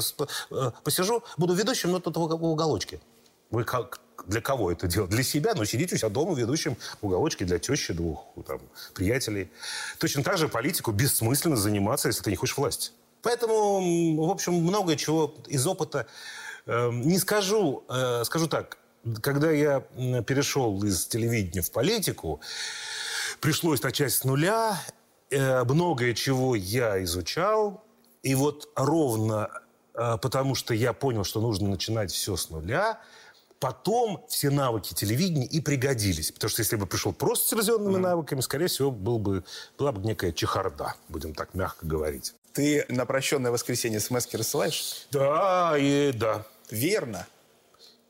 [0.52, 3.00] э, посижу, буду ведущим, но тут в уголочке.
[3.50, 5.10] Вы как, для кого это делать?
[5.10, 8.62] Для себя, но сидите у себя дома ведущим в уголочке для тещи, двух там,
[8.94, 9.50] приятелей.
[9.98, 12.92] Точно так же политику бессмысленно заниматься, если ты не хочешь власти.
[13.24, 16.06] Поэтому, в общем, многое чего из опыта
[16.68, 18.78] не скажу, э, скажу так,
[19.22, 22.42] когда я перешел из телевидения в политику,
[23.40, 24.78] пришлось начать с нуля,
[25.30, 27.84] э, многое чего я изучал,
[28.24, 29.50] и вот ровно
[29.94, 33.00] э, потому, что я понял, что нужно начинать все с нуля,
[33.60, 36.32] потом все навыки телевидения и пригодились.
[36.32, 38.00] Потому что если бы пришел просто с телевизионными mm.
[38.02, 39.44] навыками, скорее всего, был бы,
[39.78, 42.34] была бы некая чехарда, будем так мягко говорить.
[42.54, 45.08] Ты на прощенное воскресенье смс рассылаешь?
[45.12, 46.46] Да, и да.
[46.70, 47.28] Верно?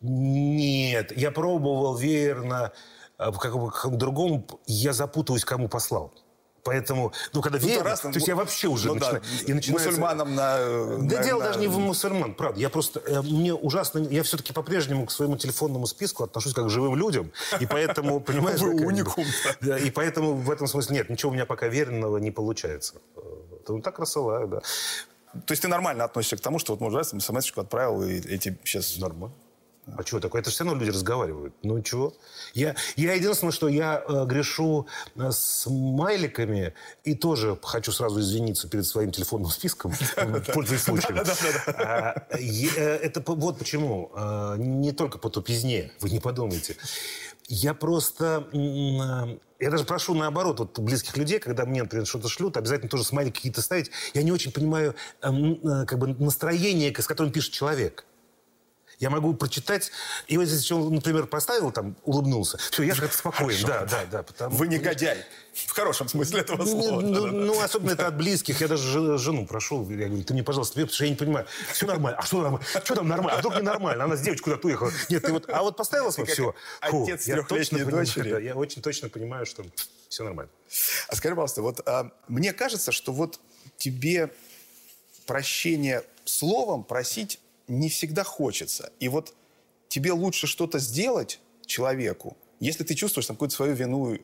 [0.01, 2.71] Нет, я пробовал верно
[3.17, 6.13] а, как бы к другому я запутаюсь, кому послал.
[6.63, 9.21] Поэтому, ну, когда ну, верно, раз, то есть я вообще уже ну, начинаю...
[9.21, 9.89] Да, и начинается...
[9.89, 10.57] Мусульманам на...
[10.97, 11.45] Да на, дело на...
[11.45, 12.59] даже не в мусульман, правда.
[12.59, 12.99] Я просто...
[13.07, 13.99] Э, мне ужасно...
[13.99, 17.31] Я все-таки по-прежнему к своему телефонному списку отношусь как к живым людям.
[17.61, 18.59] И поэтому, понимаешь...
[18.59, 19.23] Вы уникум.
[19.61, 22.95] И поэтому в этом смысле нет, ничего у меня пока веренного не получается.
[23.69, 24.61] Ну, так рассылаю, да.
[25.45, 28.57] То есть ты нормально относишься к тому, что вот, может, раз смс отправил, и эти
[28.63, 28.97] сейчас...
[28.97, 29.35] Нормально.
[29.95, 30.41] А что такое?
[30.41, 31.53] Это все равно люди разговаривают.
[31.63, 32.13] Ну чего?
[32.53, 36.73] Я, я единственное, что я э, грешу э, с майликами
[37.05, 39.93] и тоже хочу сразу извиниться перед своим телефонным списком,
[40.53, 41.17] пользуясь случаем.
[42.29, 44.11] Это вот почему.
[44.13, 46.75] Э, не только по тупизне, вы не подумайте.
[47.47, 48.47] Я просто...
[48.53, 53.03] Э, я даже прошу наоборот вот близких людей, когда мне, например, что-то шлют, обязательно тоже
[53.03, 53.89] смайлики какие-то ставить.
[54.13, 58.05] Я не очень понимаю эм, как бы настроение, с которым пишет человек.
[58.99, 59.91] Я могу прочитать,
[60.27, 63.63] и вот если он, например, поставил, там, улыбнулся, все, я как-то спокоен.
[63.67, 64.23] Да, да, да.
[64.23, 64.55] Потому...
[64.55, 65.23] Вы негодяй.
[65.53, 67.01] В хорошем смысле этого слова.
[67.01, 68.59] Ну, да, ну, особенно это от близких.
[68.59, 71.45] Я даже жену прошу, я говорю, ты мне, пожалуйста, потому что я не понимаю.
[71.71, 72.17] Все нормально.
[72.19, 72.65] А что нормально?
[72.83, 73.33] Что там нормально?
[73.33, 74.03] А вдруг не нормально?
[74.03, 74.91] Она с девочкой куда-то уехала.
[75.09, 76.55] Нет, ты вот, а вот поставила свое все.
[76.81, 78.31] Отец трехлетней дочери.
[78.31, 79.63] Да, я очень точно понимаю, что
[80.09, 80.51] все нормально.
[81.07, 83.39] А скажи, пожалуйста, вот а, мне кажется, что вот
[83.77, 84.31] тебе
[85.27, 88.91] прощение словом просить не всегда хочется.
[88.99, 89.35] И вот
[89.87, 94.17] тебе лучше что-то сделать человеку, если ты чувствуешь там какую-то свою вину.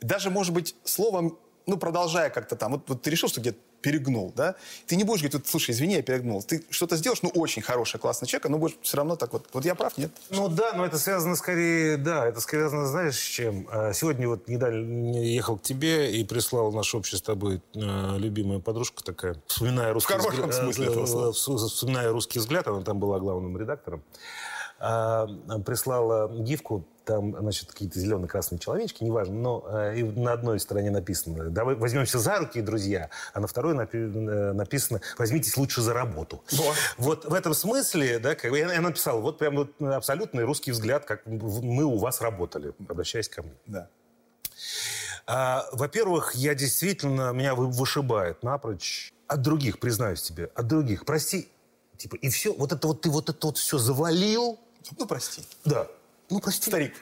[0.00, 4.32] Даже, может быть, словом, ну, продолжая как-то там, вот, вот ты решил, что где-то перегнул,
[4.36, 6.42] да, ты не будешь говорить, слушай, извини, я перегнул.
[6.42, 9.64] Ты что-то сделаешь, ну, очень хороший, классный человек, но будешь все равно так вот, вот
[9.64, 10.10] я прав, нет?
[10.30, 13.68] Ну, да, но это связано скорее, да, это связано, знаешь, с чем?
[13.70, 18.58] А, сегодня вот недавно ехал к тебе и прислал наше общество с тобой э, любимая
[18.58, 20.32] подружка такая, вспоминая русский взгляд.
[20.32, 21.68] В хорошем взгляд, смысле этого слова.
[21.68, 24.02] Вспоминая русский взгляд, она там была главным редактором,
[24.80, 25.26] а,
[25.64, 31.50] прислала гифку там, значит, какие-то зеленые-красные человечки, неважно, но э, и на одной стороне написано
[31.50, 36.42] «Давай возьмемся за руки, друзья», а на второй напи- э, написано «Возьмитесь лучше за работу».
[36.52, 40.70] Вот, вот в этом смысле, да, как, я, я написал, вот прям вот абсолютный русский
[40.70, 43.54] взгляд, как мы у вас работали, обращаясь ко мне.
[43.66, 43.88] Да.
[45.26, 51.04] А, во-первых, я действительно, меня вышибает напрочь от других, признаюсь тебе, от других.
[51.04, 51.48] Прости,
[51.96, 54.58] типа, и все, вот это вот ты вот это вот все завалил.
[54.98, 55.42] Ну, прости.
[55.64, 55.86] Да.
[56.28, 56.70] Ну, прости.
[56.70, 56.94] Старик.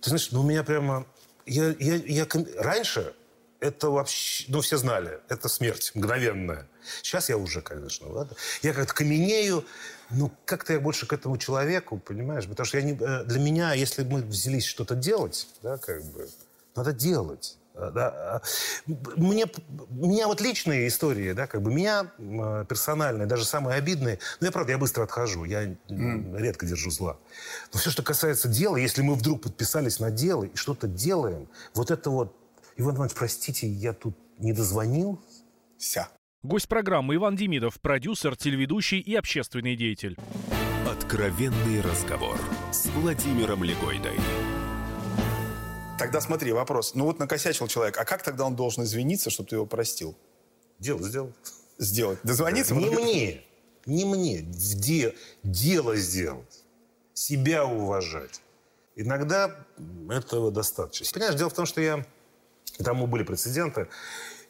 [0.00, 1.06] Ты знаешь, ну, у меня прямо...
[1.46, 2.26] Я, я, я...
[2.56, 3.14] Раньше
[3.60, 4.44] это вообще...
[4.48, 5.20] Ну, все знали.
[5.28, 6.68] Это смерть мгновенная.
[7.02, 8.36] Сейчас я уже, конечно, ладно.
[8.62, 9.64] Я как-то каменею.
[10.10, 12.46] Ну, как-то я больше к этому человеку, понимаешь?
[12.46, 12.92] Потому что я не...
[12.92, 16.28] Э, для меня, если мы взялись что-то делать, да, как бы,
[16.74, 17.56] надо делать.
[17.76, 18.40] Да.
[18.86, 19.46] Мне,
[19.90, 22.04] у меня вот личные истории, да, как бы меня
[22.68, 26.38] персональные, даже самые обидные, ну, я, правда, я быстро отхожу, я mm.
[26.38, 27.18] редко держу зла.
[27.72, 31.90] Но все, что касается дела, если мы вдруг подписались на дело и что-то делаем, вот
[31.90, 32.34] это вот,
[32.76, 35.20] Иван Иванович, простите, я тут не дозвонил.
[35.78, 36.08] Вся.
[36.42, 40.16] Гость программы Иван Демидов, продюсер, телеведущий и общественный деятель.
[40.88, 42.38] Откровенный разговор
[42.70, 44.16] с Владимиром Легойдой.
[45.98, 46.94] Тогда смотри, вопрос.
[46.94, 50.14] Ну вот накосячил человек, а как тогда он должен извиниться, чтобы ты его простил?
[50.78, 51.34] Дело сделать.
[51.78, 52.18] Сделать.
[52.22, 52.74] Дозвониться?
[52.74, 53.42] Не мне.
[53.86, 54.40] Не мне.
[54.40, 56.64] Де, дело сделать.
[57.14, 58.42] Себя уважать.
[58.94, 59.56] Иногда
[60.10, 61.06] этого достаточно.
[61.14, 62.04] Понимаешь, дело в том, что я...
[62.78, 63.88] Тому были прецеденты.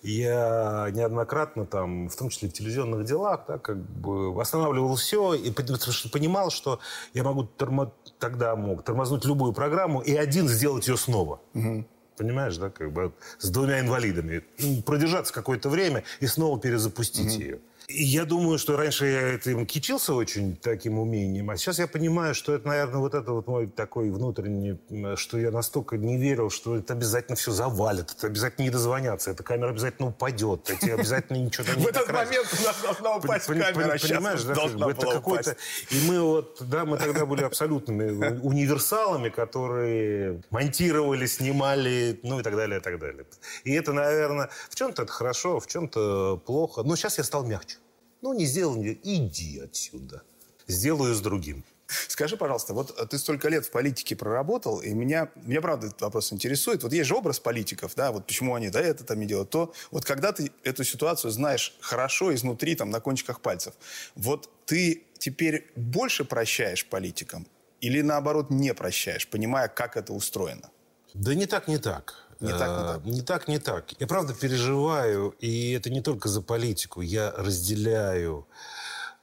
[0.07, 5.51] Я неоднократно там, в том числе в телевизионных делах, да, как бы останавливал все и
[5.51, 6.79] понимал, что
[7.12, 7.92] я могу тормо...
[8.21, 11.40] тогда мог тормознуть любую программу и один сделать ее снова.
[11.55, 11.85] Угу.
[12.16, 14.45] Понимаешь, да, как бы с двумя инвалидами.
[14.87, 17.42] Продержаться какое-то время и снова перезапустить угу.
[17.42, 17.59] ее.
[17.88, 22.53] Я думаю, что раньше я этим кичился очень таким умением, а сейчас я понимаю, что
[22.53, 24.77] это, наверное, вот это вот мой такой внутренний,
[25.16, 29.44] что я настолько не верил, что это обязательно все завалит, это обязательно не дозвонятся, эта
[29.44, 33.46] камера обязательно упадет, эти обязательно ничего там не В этот момент у нас должна упасть
[33.46, 35.57] камера, Понимаешь, да, это какой-то...
[35.90, 42.57] И мы вот, да, мы тогда были абсолютными универсалами, которые монтировали, снимали, ну и так
[42.57, 43.25] далее, и так далее.
[43.64, 46.83] И это, наверное, в чем-то это хорошо, в чем-то плохо.
[46.83, 47.76] Но сейчас я стал мягче.
[48.22, 48.98] Ну, не сделал, не...
[49.02, 50.22] иди отсюда.
[50.66, 51.64] Сделаю с другим.
[52.09, 56.33] Скажи, пожалуйста, вот ты столько лет в политике проработал, и меня, меня правда этот вопрос
[56.33, 56.83] интересует.
[56.83, 59.72] Вот есть же образ политиков, да, вот почему они да, это там не делают, то
[59.92, 63.74] вот когда ты эту ситуацию знаешь хорошо изнутри, там, на кончиках пальцев,
[64.16, 67.46] вот ты теперь больше прощаешь политикам
[67.81, 70.70] или наоборот не прощаешь, понимая, как это устроено?
[71.14, 72.26] Да не так, не так.
[72.40, 73.05] Не так, не так.
[73.05, 74.01] Не так, не так.
[74.01, 77.01] Я правда переживаю, и это не только за политику.
[77.01, 78.46] Я разделяю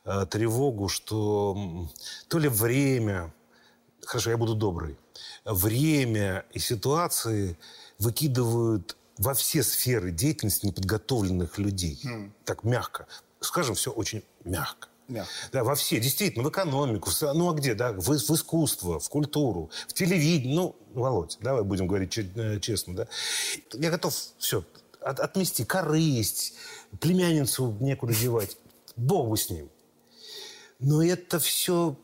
[0.05, 1.87] э, тревогу, что
[2.27, 3.33] то ли время,
[4.05, 4.97] хорошо, я буду добрый,
[5.45, 7.57] время и ситуации
[7.99, 11.99] выкидывают во все сферы деятельности неподготовленных людей.
[12.03, 12.31] Mm.
[12.45, 13.07] Так мягко.
[13.39, 14.87] Скажем, все очень мягко.
[15.51, 19.09] Да, во все, действительно, в экономику, в, ну а где, да, в, в искусство, в
[19.09, 23.07] культуру, в телевидение, ну, Володь, давай будем говорить э, честно, да.
[23.73, 24.63] Я готов все
[25.01, 26.53] от, отмести, корысть,
[26.99, 28.57] племянницу некуда девать,
[28.95, 29.69] Богу с ним.
[30.79, 31.97] Но это все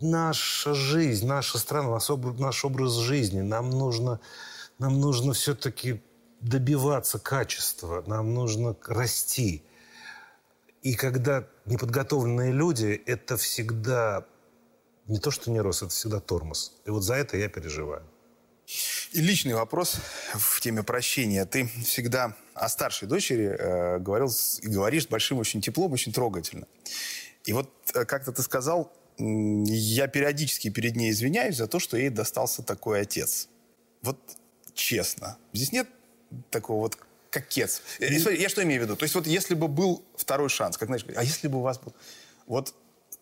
[0.00, 3.40] наша жизнь, наша страна, наш, наш образ жизни.
[3.40, 4.20] Нам нужно,
[4.78, 6.02] нам нужно все-таки
[6.40, 9.64] добиваться качества, нам нужно расти.
[10.84, 14.26] И когда неподготовленные люди, это всегда
[15.06, 16.74] не то, что не рост, это всегда тормоз.
[16.84, 18.02] И вот за это я переживаю.
[19.12, 19.96] И личный вопрос
[20.34, 21.46] в теме прощения.
[21.46, 26.66] Ты всегда о старшей дочери э, говорил и говоришь большим очень теплом, очень трогательно.
[27.44, 32.10] И вот э, как-то ты сказал, я периодически перед ней извиняюсь за то, что ей
[32.10, 33.48] достался такой отец.
[34.02, 34.18] Вот
[34.74, 35.88] честно, здесь нет
[36.50, 36.98] такого вот
[37.34, 37.84] кокетства.
[37.98, 38.96] Э, я что имею в виду?
[38.96, 41.78] То есть вот если бы был второй шанс, как знаешь, а если бы у вас
[41.78, 41.92] был...
[42.46, 42.74] Вот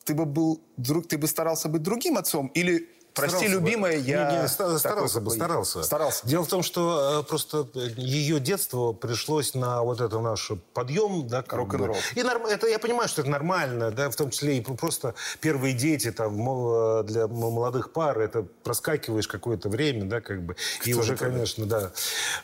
[0.04, 0.60] ты бы был,
[1.08, 4.04] ты бы старался быть другим отцом или Прости, старался любимая, бы.
[4.04, 4.30] я...
[4.32, 5.82] Не, не, старался бы, старался.
[5.82, 6.26] старался.
[6.26, 11.44] Дело в том, что э, просто ее детство пришлось на вот это наш подъем, да,
[11.46, 11.96] рок-н-ролл.
[12.14, 12.46] И норм...
[12.46, 16.34] это я понимаю, что это нормально, да, в том числе и просто первые дети там
[16.40, 21.66] э, для молодых пар, это проскакиваешь какое-то время, да, как бы, Кто и уже, конечно,
[21.66, 21.92] да.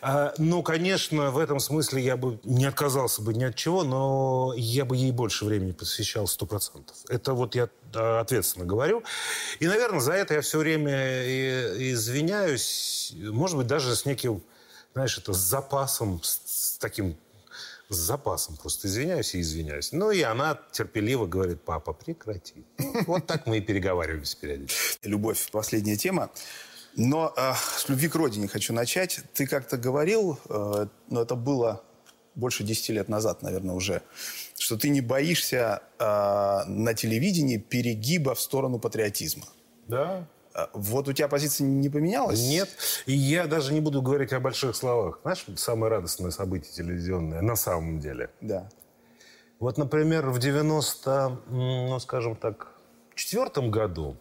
[0.02, 4.52] А, ну, конечно, в этом смысле я бы не отказался бы ни от чего, но
[4.57, 6.96] я бы ей больше времени посвящал сто процентов.
[7.09, 9.02] Это вот я ответственно говорю.
[9.61, 13.14] И, наверное, за это я все время и, извиняюсь.
[13.16, 14.42] Может быть, даже с неким,
[14.92, 17.16] знаешь, это с запасом, с, с таким
[17.88, 19.92] с запасом просто извиняюсь и извиняюсь.
[19.92, 22.64] Ну, и она терпеливо говорит, папа, прекрати.
[23.06, 24.98] Вот так мы и переговаривались периодически.
[25.02, 26.30] Любовь– последняя тема.
[26.96, 29.20] Но э, с любви к родине хочу начать.
[29.32, 31.82] Ты как-то говорил, э, но это было
[32.34, 34.02] больше 10 лет назад, наверное, уже,
[34.56, 36.04] что ты не боишься э,
[36.66, 39.44] на телевидении перегиба в сторону патриотизма.
[39.86, 40.26] Да.
[40.58, 42.40] А, вот у тебя позиция не поменялась?
[42.48, 42.68] Нет.
[43.06, 45.20] И я даже не буду говорить о больших словах.
[45.22, 48.30] Знаешь, самое радостное событие телевизионное на самом деле.
[48.40, 48.68] Да.
[49.60, 52.72] Вот, например, в 90, ну, скажем так,
[53.14, 54.16] четвертом году,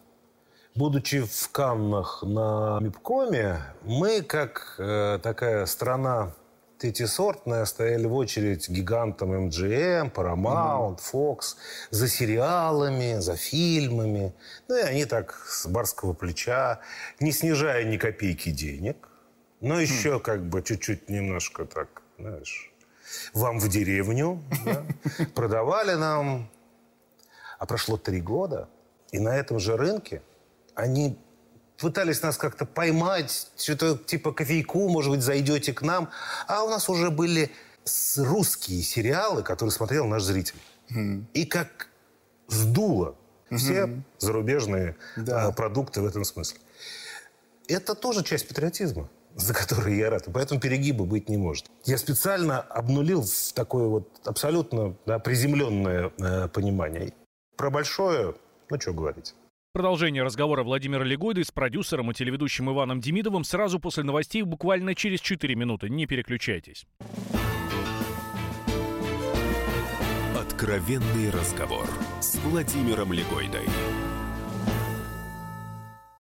[0.76, 6.34] будучи в Каннах на Мипкоме, мы, как э, такая страна
[6.78, 11.56] третьесортная стояли в очередь гигантам MGM, Paramount, Fox
[11.90, 14.32] за сериалами, за фильмами.
[14.68, 16.80] Ну и они так с барского плеча,
[17.20, 19.08] не снижая ни копейки денег,
[19.60, 20.22] но еще хм.
[20.22, 22.72] как бы чуть-чуть немножко так, знаешь,
[23.32, 24.84] вам в деревню, да?
[25.34, 26.48] продавали нам.
[27.58, 28.68] А прошло три года,
[29.10, 30.22] и на этом же рынке
[30.74, 31.18] они
[31.78, 36.10] пытались нас как-то поймать, что-то типа кофейку, может быть, зайдете к нам.
[36.46, 37.50] А у нас уже были
[38.16, 40.56] русские сериалы, которые смотрел наш зритель.
[40.90, 41.24] Mm.
[41.34, 41.88] И как
[42.48, 43.16] сдуло
[43.50, 44.02] все mm-hmm.
[44.18, 45.46] зарубежные да.
[45.46, 46.58] а, продукты в этом смысле.
[47.66, 50.28] Это тоже часть патриотизма, за который я рад.
[50.28, 51.66] И поэтому перегиба быть не может.
[51.84, 57.14] Я специально обнулил в такое вот абсолютно да, приземленное э, понимание.
[57.56, 58.34] Про большое,
[58.70, 59.34] ну, что говорить.
[59.78, 65.20] Продолжение разговора Владимира Легойды с продюсером и телеведущим Иваном Демидовым сразу после новостей буквально через
[65.20, 65.88] 4 минуты.
[65.88, 66.84] Не переключайтесь.
[70.36, 71.86] Откровенный разговор
[72.18, 73.66] с Владимиром Легойдой.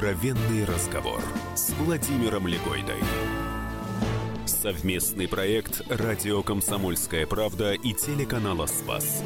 [0.00, 1.20] Откровенный разговор
[1.54, 2.96] с Владимиром Легойдой.
[4.46, 9.22] Совместный проект «Радио Комсомольская правда» и телеканала «Спас».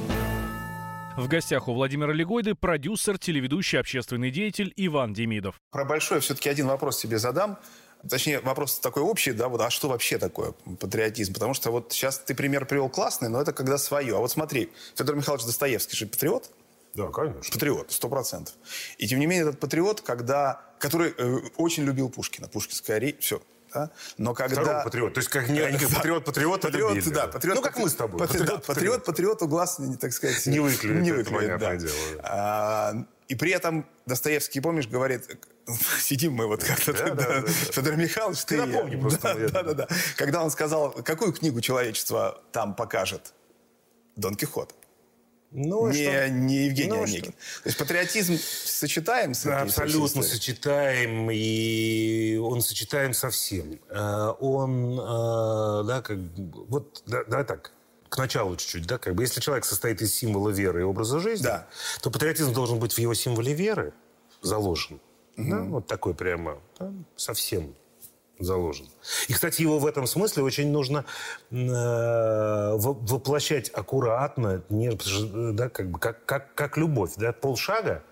[1.16, 5.60] В гостях у Владимира Легойды продюсер, телеведущий, общественный деятель Иван Демидов.
[5.70, 7.56] Про большое все-таки один вопрос тебе задам.
[8.10, 11.34] Точнее, вопрос такой общий, да, вот, а что вообще такое патриотизм?
[11.34, 14.16] Потому что вот сейчас ты пример привел классный, но это когда свое.
[14.16, 16.50] А вот смотри, Федор Михайлович Достоевский же патриот?
[16.94, 17.52] Да, конечно.
[17.52, 18.54] Патриот, сто процентов.
[18.98, 23.42] И тем не менее этот патриот, когда, который э, очень любил Пушкина, Пушкинская речь, все,
[23.72, 23.90] Да?
[24.16, 24.62] Но когда...
[24.62, 25.14] Второго патриот.
[25.14, 27.14] То есть как, не, они как патриот-патриот Патриот, любили.
[27.14, 28.20] да, патриот, ну, как мы с тобой.
[28.20, 31.76] Патриот, патриот, патриот, патриоту глаз, не, так сказать, Не выклюет, не выклюет, да.
[31.76, 31.92] дело.
[32.22, 32.94] А,
[33.26, 35.38] и при этом Достоевский, помнишь, говорит,
[35.98, 37.46] сидим мы вот как-то, Да, тогда, да, да.
[37.48, 38.66] Федор Михайлович, Ты я.
[38.66, 39.88] напомни просто, да, да, да, да.
[40.16, 43.32] Когда он сказал, какую книгу человечество там покажет?
[44.16, 44.74] Дон Кихот.
[45.56, 46.28] Ну, и не, что?
[46.30, 47.32] не Евгений Ну, и Онегин.
[47.32, 47.36] То
[47.66, 50.28] есть патриотизм сочетаем с этой Абсолютно историей?
[50.30, 53.78] сочетаем, и он сочетаем со всем.
[53.88, 56.18] Э, Он, э, да, как
[56.68, 57.72] вот, да, давай так,
[58.08, 61.44] к началу чуть-чуть, да, как бы, если человек состоит из символа веры и образа жизни,
[61.44, 61.68] Да.
[62.02, 63.92] то патриотизм должен быть в его символе веры
[64.42, 65.00] заложен.
[65.36, 67.74] Да, вот такой прямо, да, совсем
[68.38, 68.86] заложен.
[69.28, 71.04] И, кстати, его в этом смысле очень нужно
[71.50, 77.32] э, во- воплощать аккуратно, не, что, э, да, как, бы, как, как, как любовь, да,
[77.32, 78.02] полшага.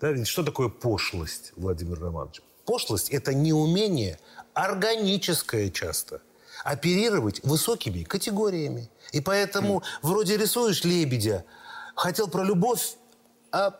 [0.00, 2.42] Да, ведь что такое пошлость, Владимир Романович?
[2.64, 4.18] Пошлость– это неумение,
[4.54, 6.20] органическое часто,
[6.64, 8.90] оперировать высокими категориями.
[9.12, 11.44] И поэтому вроде рисуешь лебедя,
[11.96, 12.94] хотел про любовь,
[13.50, 13.78] а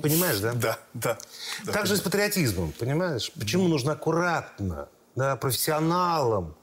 [0.00, 0.52] Понимаешь, да?
[0.54, 1.18] Да, да.
[1.64, 1.72] да.
[1.72, 3.30] Так же и с патриотизмом, понимаешь?
[3.38, 6.56] Почему нужно аккуратно, да, профессионалам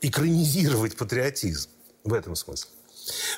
[0.00, 1.70] экранизировать патриотизм
[2.04, 2.70] в этом смысле?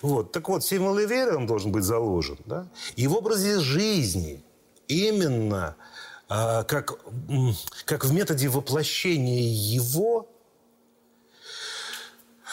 [0.03, 0.33] Вот.
[0.33, 2.39] Так вот, символ веры он должен быть заложен.
[2.47, 2.69] Да?
[2.97, 4.43] И в образе жизни
[4.87, 5.77] именно
[6.29, 6.99] а, как,
[7.85, 10.29] как в методе воплощения его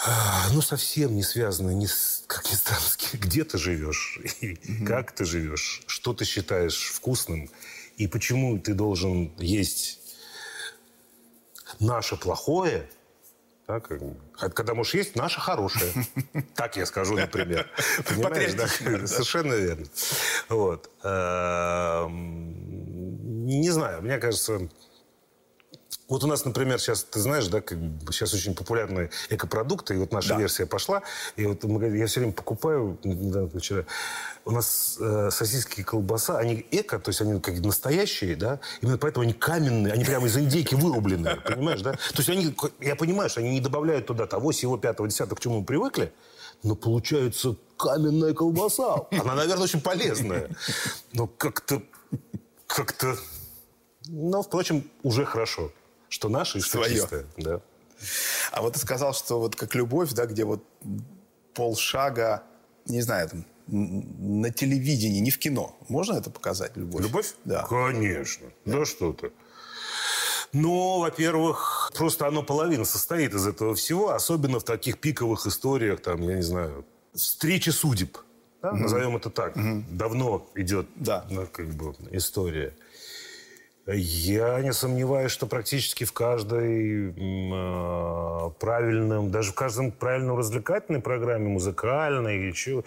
[0.06, 5.14] а, ну, совсем не связано, ни с, как ни странно, где ты живешь, и как
[5.14, 7.50] ты живешь, что ты считаешь вкусным,
[7.98, 10.00] и почему ты должен есть
[11.80, 12.88] наше плохое,
[13.68, 14.00] да, как
[14.34, 15.92] хотя когда можешь есть наше хорошее.
[16.56, 17.68] Так я скажу, например.
[18.08, 18.68] Понимаешь, да?
[18.68, 19.86] Совершенно верно.
[20.50, 20.90] Вот.
[21.04, 24.70] Эм, Не знаю, мне кажется,
[26.08, 27.80] вот у нас, например, сейчас, ты знаешь, да, как
[28.12, 30.40] сейчас очень популярны экопродукты, и вот наша Да.
[30.40, 31.02] версия пошла,
[31.36, 33.86] и вот я все время покупаю, недавно, вчера,
[34.46, 39.00] у нас э, сосиски и колбаса, они эко, то есть они как настоящие, да, именно
[39.00, 41.94] поэтому они каменные, они прямо из индейки вырубленные, понимаешь, да?
[41.94, 45.40] То есть они, я понимаю, что они не добавляют туда того, сего, пятого, десятого, к
[45.40, 46.14] чему мы привыкли,
[46.62, 49.08] но получается каменная колбаса.
[49.12, 50.50] Она, наверное, очень полезная.
[51.14, 51.82] Но как-то,
[52.68, 53.18] как-то
[54.08, 55.72] но, впрочем, уже хорошо,
[56.16, 56.94] что наше и что Своё.
[56.94, 57.26] чистое.
[57.38, 57.60] Да.
[58.52, 60.64] А вот ты сказал, что вот как любовь, да, где вот
[61.54, 62.44] полшага,
[62.86, 65.76] не знаю, там, на телевидении, не в кино.
[65.90, 67.02] Можно это показать, любовь?
[67.04, 67.34] Любовь?
[67.46, 67.64] Да.
[67.64, 68.48] Конечно.
[68.66, 69.32] Да, что ты.
[70.54, 76.22] Но, во-первых, просто оно половина состоит из этого всего, особенно в таких пиковых историях, там,
[76.22, 78.18] я не знаю, встречи судеб.
[78.62, 79.54] да, Назовем это так.
[79.98, 81.26] Давно идет Да.
[81.30, 82.74] ну, как бы, история.
[83.88, 91.50] Я не сомневаюсь, что практически в каждой э, правильном, даже в каждом правильном развлекательной программе,
[91.50, 92.84] музыкальной, или чего,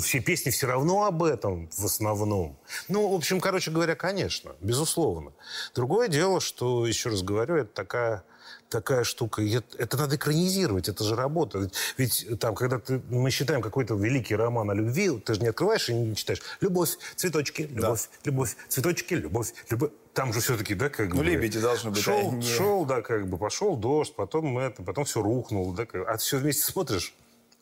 [0.00, 2.58] все песни все равно об этом в основном.
[2.88, 5.32] Ну, в общем, короче говоря, конечно, безусловно.
[5.74, 8.24] Другое дело, что, еще раз говорю, это такая
[8.68, 9.42] такая штука.
[9.78, 11.58] Это, надо экранизировать, это же работа.
[11.58, 15.48] Ведь, ведь там, когда ты, мы считаем какой-то великий роман о любви, ты же не
[15.48, 19.90] открываешь и не читаешь «Любовь, цветочки, любовь, любовь, цветочки, любовь, любовь».
[20.16, 21.24] Там же все-таки, да, как Ну, бы...
[21.24, 25.04] лебеди должны быть, Шел, а не- шел, да, как бы, пошел дождь, потом это, потом
[25.04, 27.12] все рухнуло, да, как- а все вместе смотришь.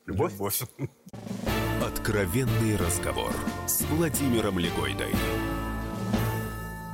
[0.06, 0.34] Любовь?
[0.34, 0.60] Любовь.
[1.84, 3.32] Откровенный разговор
[3.66, 5.10] с Владимиром Легойдой.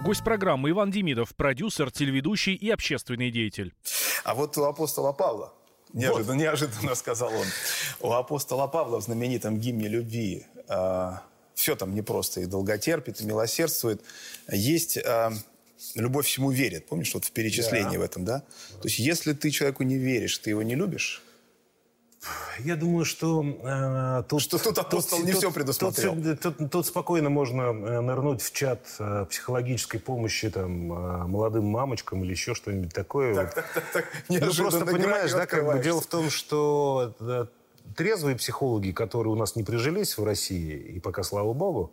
[0.03, 3.75] Гость программы Иван Демидов, продюсер, телеведущий и общественный деятель.
[4.25, 5.53] А вот у апостола Павла,
[5.93, 7.47] неожиданно, неожиданно сказал он,
[8.01, 10.47] у апостола Павла в знаменитом гимне любви
[11.55, 14.01] все там непросто и долготерпит, и милосердствует.
[14.51, 15.31] Есть а,
[15.95, 16.87] любовь всему верит.
[16.87, 18.41] Помнишь, вот в перечислении в этом, да?
[18.81, 21.23] То есть если ты человеку не веришь, ты его не любишь,
[22.59, 24.43] Я думаю, что э, тут...
[24.43, 26.15] Что тут апостол не всё предусмотрел.
[26.15, 31.65] Тут, тут- тут спокойно можно э, нырнуть в чат э, психологической помощи там, э, молодым
[31.65, 33.35] мамочкам или еще что-нибудь такое.
[33.35, 37.47] так, так, так, так, Ну, просто понимаешь, да, как бы дело в том, что э,
[37.97, 41.93] трезвые психологи, которые у нас не прижились в России, и пока, слава богу,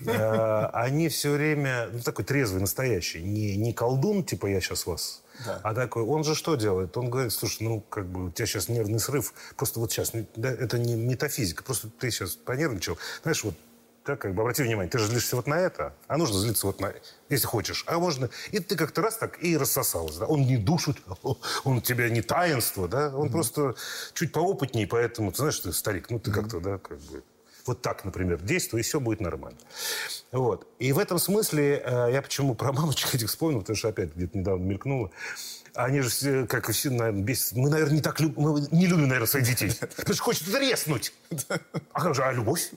[0.00, 5.22] э, они все время, ну, такой трезвый, настоящий, не, не колдун, типа я сейчас вас,
[5.44, 5.60] Да.
[5.62, 6.96] а такой, он же что делает?
[6.96, 10.26] Он говорит, слушай, ну, как бы у тебя сейчас нервный срыв, просто вот сейчас, ну,
[10.36, 13.54] да, это не метафизика, просто ты сейчас понервничал, знаешь, вот
[14.06, 16.80] да, как бы обрати внимание, ты же злишься вот на это, а нужно злиться вот
[16.80, 16.94] на,
[17.28, 17.84] если хочешь.
[17.86, 20.26] А можно, и ты как-то раз так и рассосалась, да.
[20.26, 20.96] Он не душит,
[21.64, 23.74] он у тебя не таинство, да, он просто
[24.14, 27.22] чуть поопытнее, поэтому, ты знаешь, ты старик, ну ты как-то, да, как бы
[27.66, 29.58] вот так, например, действуй, и все будет нормально.
[30.30, 30.68] Вот.
[30.78, 34.38] И в этом смысле э, я почему про мамочек этих вспомнил, потому что опять где-то
[34.38, 35.10] недавно мелькнуло.
[35.74, 37.52] Они же, все, как и все, наверное, бесят.
[37.52, 39.70] Мы, наверное, не так любим, мы не любим, наверное, своих детей.
[39.96, 41.12] Потому что хочется треснуть.
[41.92, 42.70] А как же, а любовь?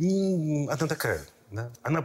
[0.00, 1.20] Она такая,
[1.50, 1.70] да?
[1.82, 2.04] Она,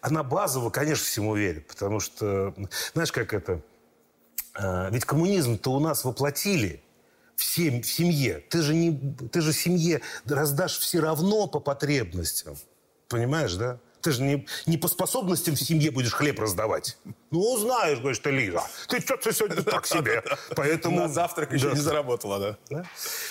[0.00, 1.66] она базово, конечно, всему верит.
[1.66, 2.54] Потому что,
[2.94, 3.60] знаешь, как это...
[4.54, 6.82] а, Ведь коммунизм-то у нас воплотили
[7.36, 8.42] в, сем- в семье.
[8.48, 8.98] Ты же, не,
[9.30, 12.56] ты же семье раздашь все равно по потребностям.
[13.08, 13.78] Понимаешь, да?
[14.00, 16.96] Ты же не, не по способностям в семье будешь хлеб раздавать.
[17.30, 20.22] Ну, знаешь, говоришь ты, Лиза, ты что-то сегодня так себе.
[20.56, 21.00] Поэтому...
[21.00, 21.74] На завтрак еще Да.
[21.74, 22.58] не заработала, да.
[22.70, 22.84] Да?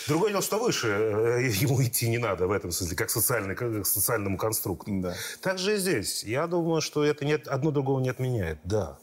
[0.07, 3.85] Другое дело, что выше э, ему идти не надо в этом смысле, как, социальный, как
[3.85, 4.91] социальному конструкту.
[5.01, 5.15] Да.
[5.41, 6.23] Так же и здесь.
[6.23, 8.59] Я думаю, что это не, одно другого не отменяет.
[8.63, 8.97] Да.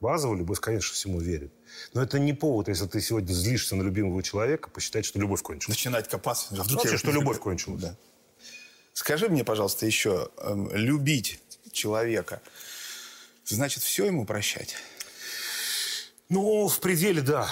[0.00, 1.52] Базовая любовь, конечно, всему верит.
[1.92, 5.76] Но это не повод, если ты сегодня злишься на любимого человека, посчитать, что любовь кончилась.
[5.76, 6.54] Начинать копаться.
[6.54, 7.82] Вдруг Вообще, я- что любовь кончилась.
[7.82, 7.96] Да.
[8.98, 11.40] Скажи мне, пожалуйста, еще, эм, любить
[11.70, 12.42] человека,
[13.44, 14.74] значит, все ему прощать?
[16.28, 17.48] Ну, в пределе, да.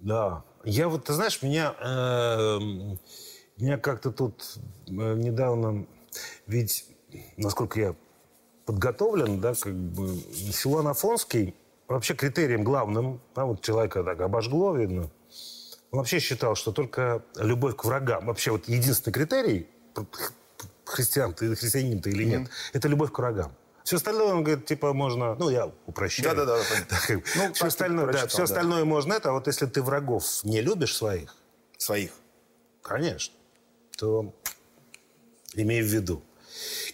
[0.00, 0.44] Да.
[0.64, 2.98] Я вот, ты знаешь, меня, эм,
[3.58, 5.86] меня как-то тут э, недавно,
[6.46, 6.86] ведь,
[7.36, 7.94] насколько я
[8.64, 10.16] подготовлен, да, как бы,
[10.50, 11.54] Силуан Афонский
[11.88, 15.10] вообще критерием главным, да, вот человека так обожгло, видно,
[15.90, 19.68] он вообще считал, что только любовь к врагам, вообще вот единственный критерий,
[20.88, 23.54] христиан ты христианин ты или нет, это любовь к врагам.
[23.88, 25.34] Все остальное, он говорит, типа, можно...
[25.36, 26.28] Ну, я упрощаю.
[26.28, 26.58] Да-да-да.
[26.90, 28.44] Да, как Ну, все остальное, да, прочитал, все да.
[28.44, 31.34] остальное можно это, а вот если ты врагов не любишь своих,
[31.78, 32.10] Своих.
[32.82, 33.34] конечно,
[33.96, 34.34] то
[35.54, 36.22] имей в виду.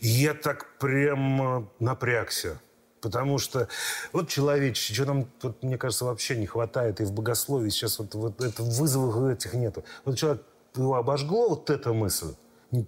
[0.00, 2.60] И я так прям напрягся.
[3.00, 3.68] Потому что
[4.12, 8.14] вот человечество, что нам, тут, мне кажется, вообще не хватает и в богословии сейчас вот,
[8.14, 9.84] вот это вызовов этих нету.
[10.04, 10.42] Вот человек,
[10.74, 12.34] его обожгло вот эта мысль,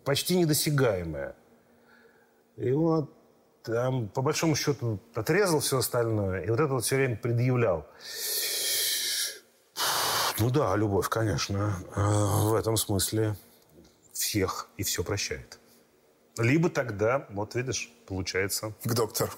[0.05, 1.35] почти недосягаемая.
[2.57, 3.11] И он
[3.63, 7.87] там, по большому счету, отрезал все остальное, и вот это вот все время предъявлял.
[10.39, 13.37] Ну да, любовь, конечно, э, в этом смысле
[14.13, 15.59] всех и все прощает.
[16.39, 19.33] Либо тогда, вот видишь, получается К доктору.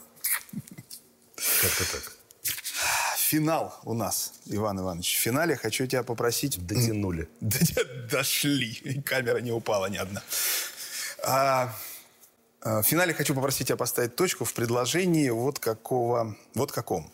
[1.37, 2.18] как-то так.
[3.29, 5.19] Финал у нас, Иван Иванович.
[5.19, 6.67] В финале хочу тебя попросить...
[6.67, 7.29] Дотянули.
[8.11, 9.03] Дошли.
[9.05, 10.23] Камера не упала ни одна.
[11.27, 11.71] А,
[12.63, 16.39] а, в финале хочу попросить тебя поставить точку в предложении вот какого...
[16.55, 17.11] Вот каком.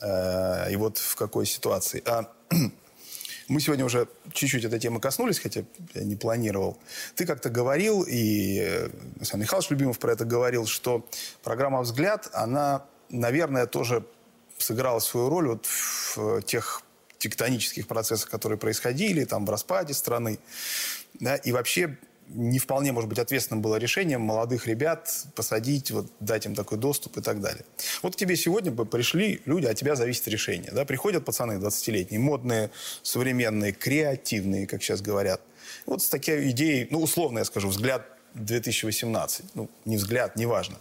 [0.00, 2.04] Э, и вот в какой ситуации.
[2.06, 2.32] А,
[3.48, 6.78] мы сегодня уже чуть-чуть этой темы коснулись, хотя я не планировал.
[7.16, 11.04] Ты как-то говорил, и э, Александр Михайлович Любимов про это говорил, что
[11.42, 14.04] программа «Взгляд», она, наверное, тоже
[14.58, 16.82] сыграла свою роль вот в э, тех
[17.18, 20.38] тектонических процессах, которые происходили, там, в распаде страны.
[21.14, 21.98] Да, и вообще
[22.28, 27.16] не вполне, может быть, ответственным было решением молодых ребят посадить, вот, дать им такой доступ
[27.16, 27.64] и так далее.
[28.02, 30.70] Вот к тебе сегодня пришли люди, от тебя зависит решение.
[30.72, 30.84] Да?
[30.84, 32.70] Приходят пацаны 20-летние, модные,
[33.02, 35.40] современные, креативные, как сейчас говорят.
[35.86, 39.54] Вот с такой идеей, ну, условно я скажу, взгляд 2018.
[39.54, 40.76] Ну, не взгляд, неважно.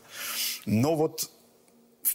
[0.66, 1.30] Но вот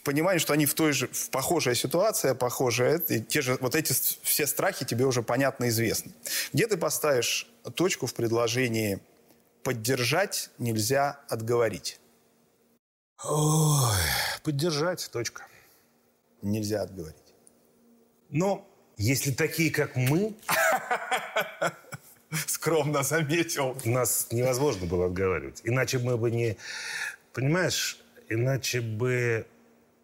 [0.03, 3.93] понимании, что они в той же, в похожая ситуация, похожая, и те же, вот эти
[4.21, 6.13] все страхи тебе уже понятно известны.
[6.51, 8.99] Где ты поставишь точку в предложении
[9.63, 11.99] «поддержать нельзя отговорить»?
[13.23, 13.97] Ой,
[14.43, 15.45] поддержать, точка.
[16.41, 17.15] Нельзя отговорить.
[18.29, 20.35] Но если такие, как мы,
[22.47, 23.77] Скромно заметил.
[23.85, 25.61] нас невозможно было отговаривать.
[25.63, 26.57] Иначе мы бы не...
[27.33, 27.99] Понимаешь,
[28.29, 29.45] иначе бы,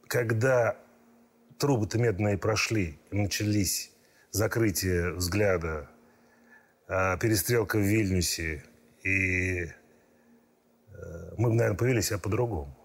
[0.10, 0.76] когда
[1.60, 3.92] трубы-то медные прошли, и начались
[4.32, 5.88] закрытие взгляда,
[6.88, 8.64] а, перестрелка в Вильнюсе,
[9.04, 9.72] и э,
[11.38, 12.76] мы наверное, повели себя по-другому.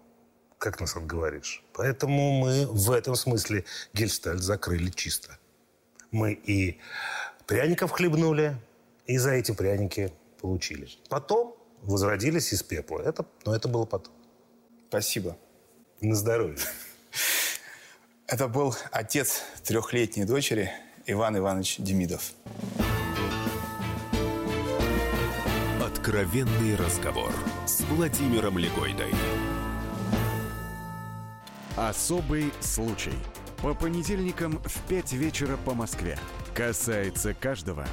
[0.59, 1.63] Как нас отговоришь?
[1.73, 5.37] Поэтому мы в этом смысле Гельштальт закрыли чисто.
[6.11, 6.79] Мы и
[7.47, 8.55] пряников хлебнули,
[9.07, 10.87] и за эти пряники получили.
[11.09, 13.01] Потом возродились из пепла.
[13.01, 14.13] Это, но это было потом.
[14.87, 15.35] Спасибо.
[16.01, 16.57] На здоровье.
[18.27, 20.71] Это был отец трехлетней дочери
[21.05, 22.31] Иван Иванович Демидов.
[25.79, 27.31] Откровенный разговор
[27.67, 29.13] с Владимиром Легойдой.
[31.77, 33.13] Особый случай.
[33.61, 36.17] По понедельникам в 5 вечера по Москве.
[36.55, 37.85] Касается каждого.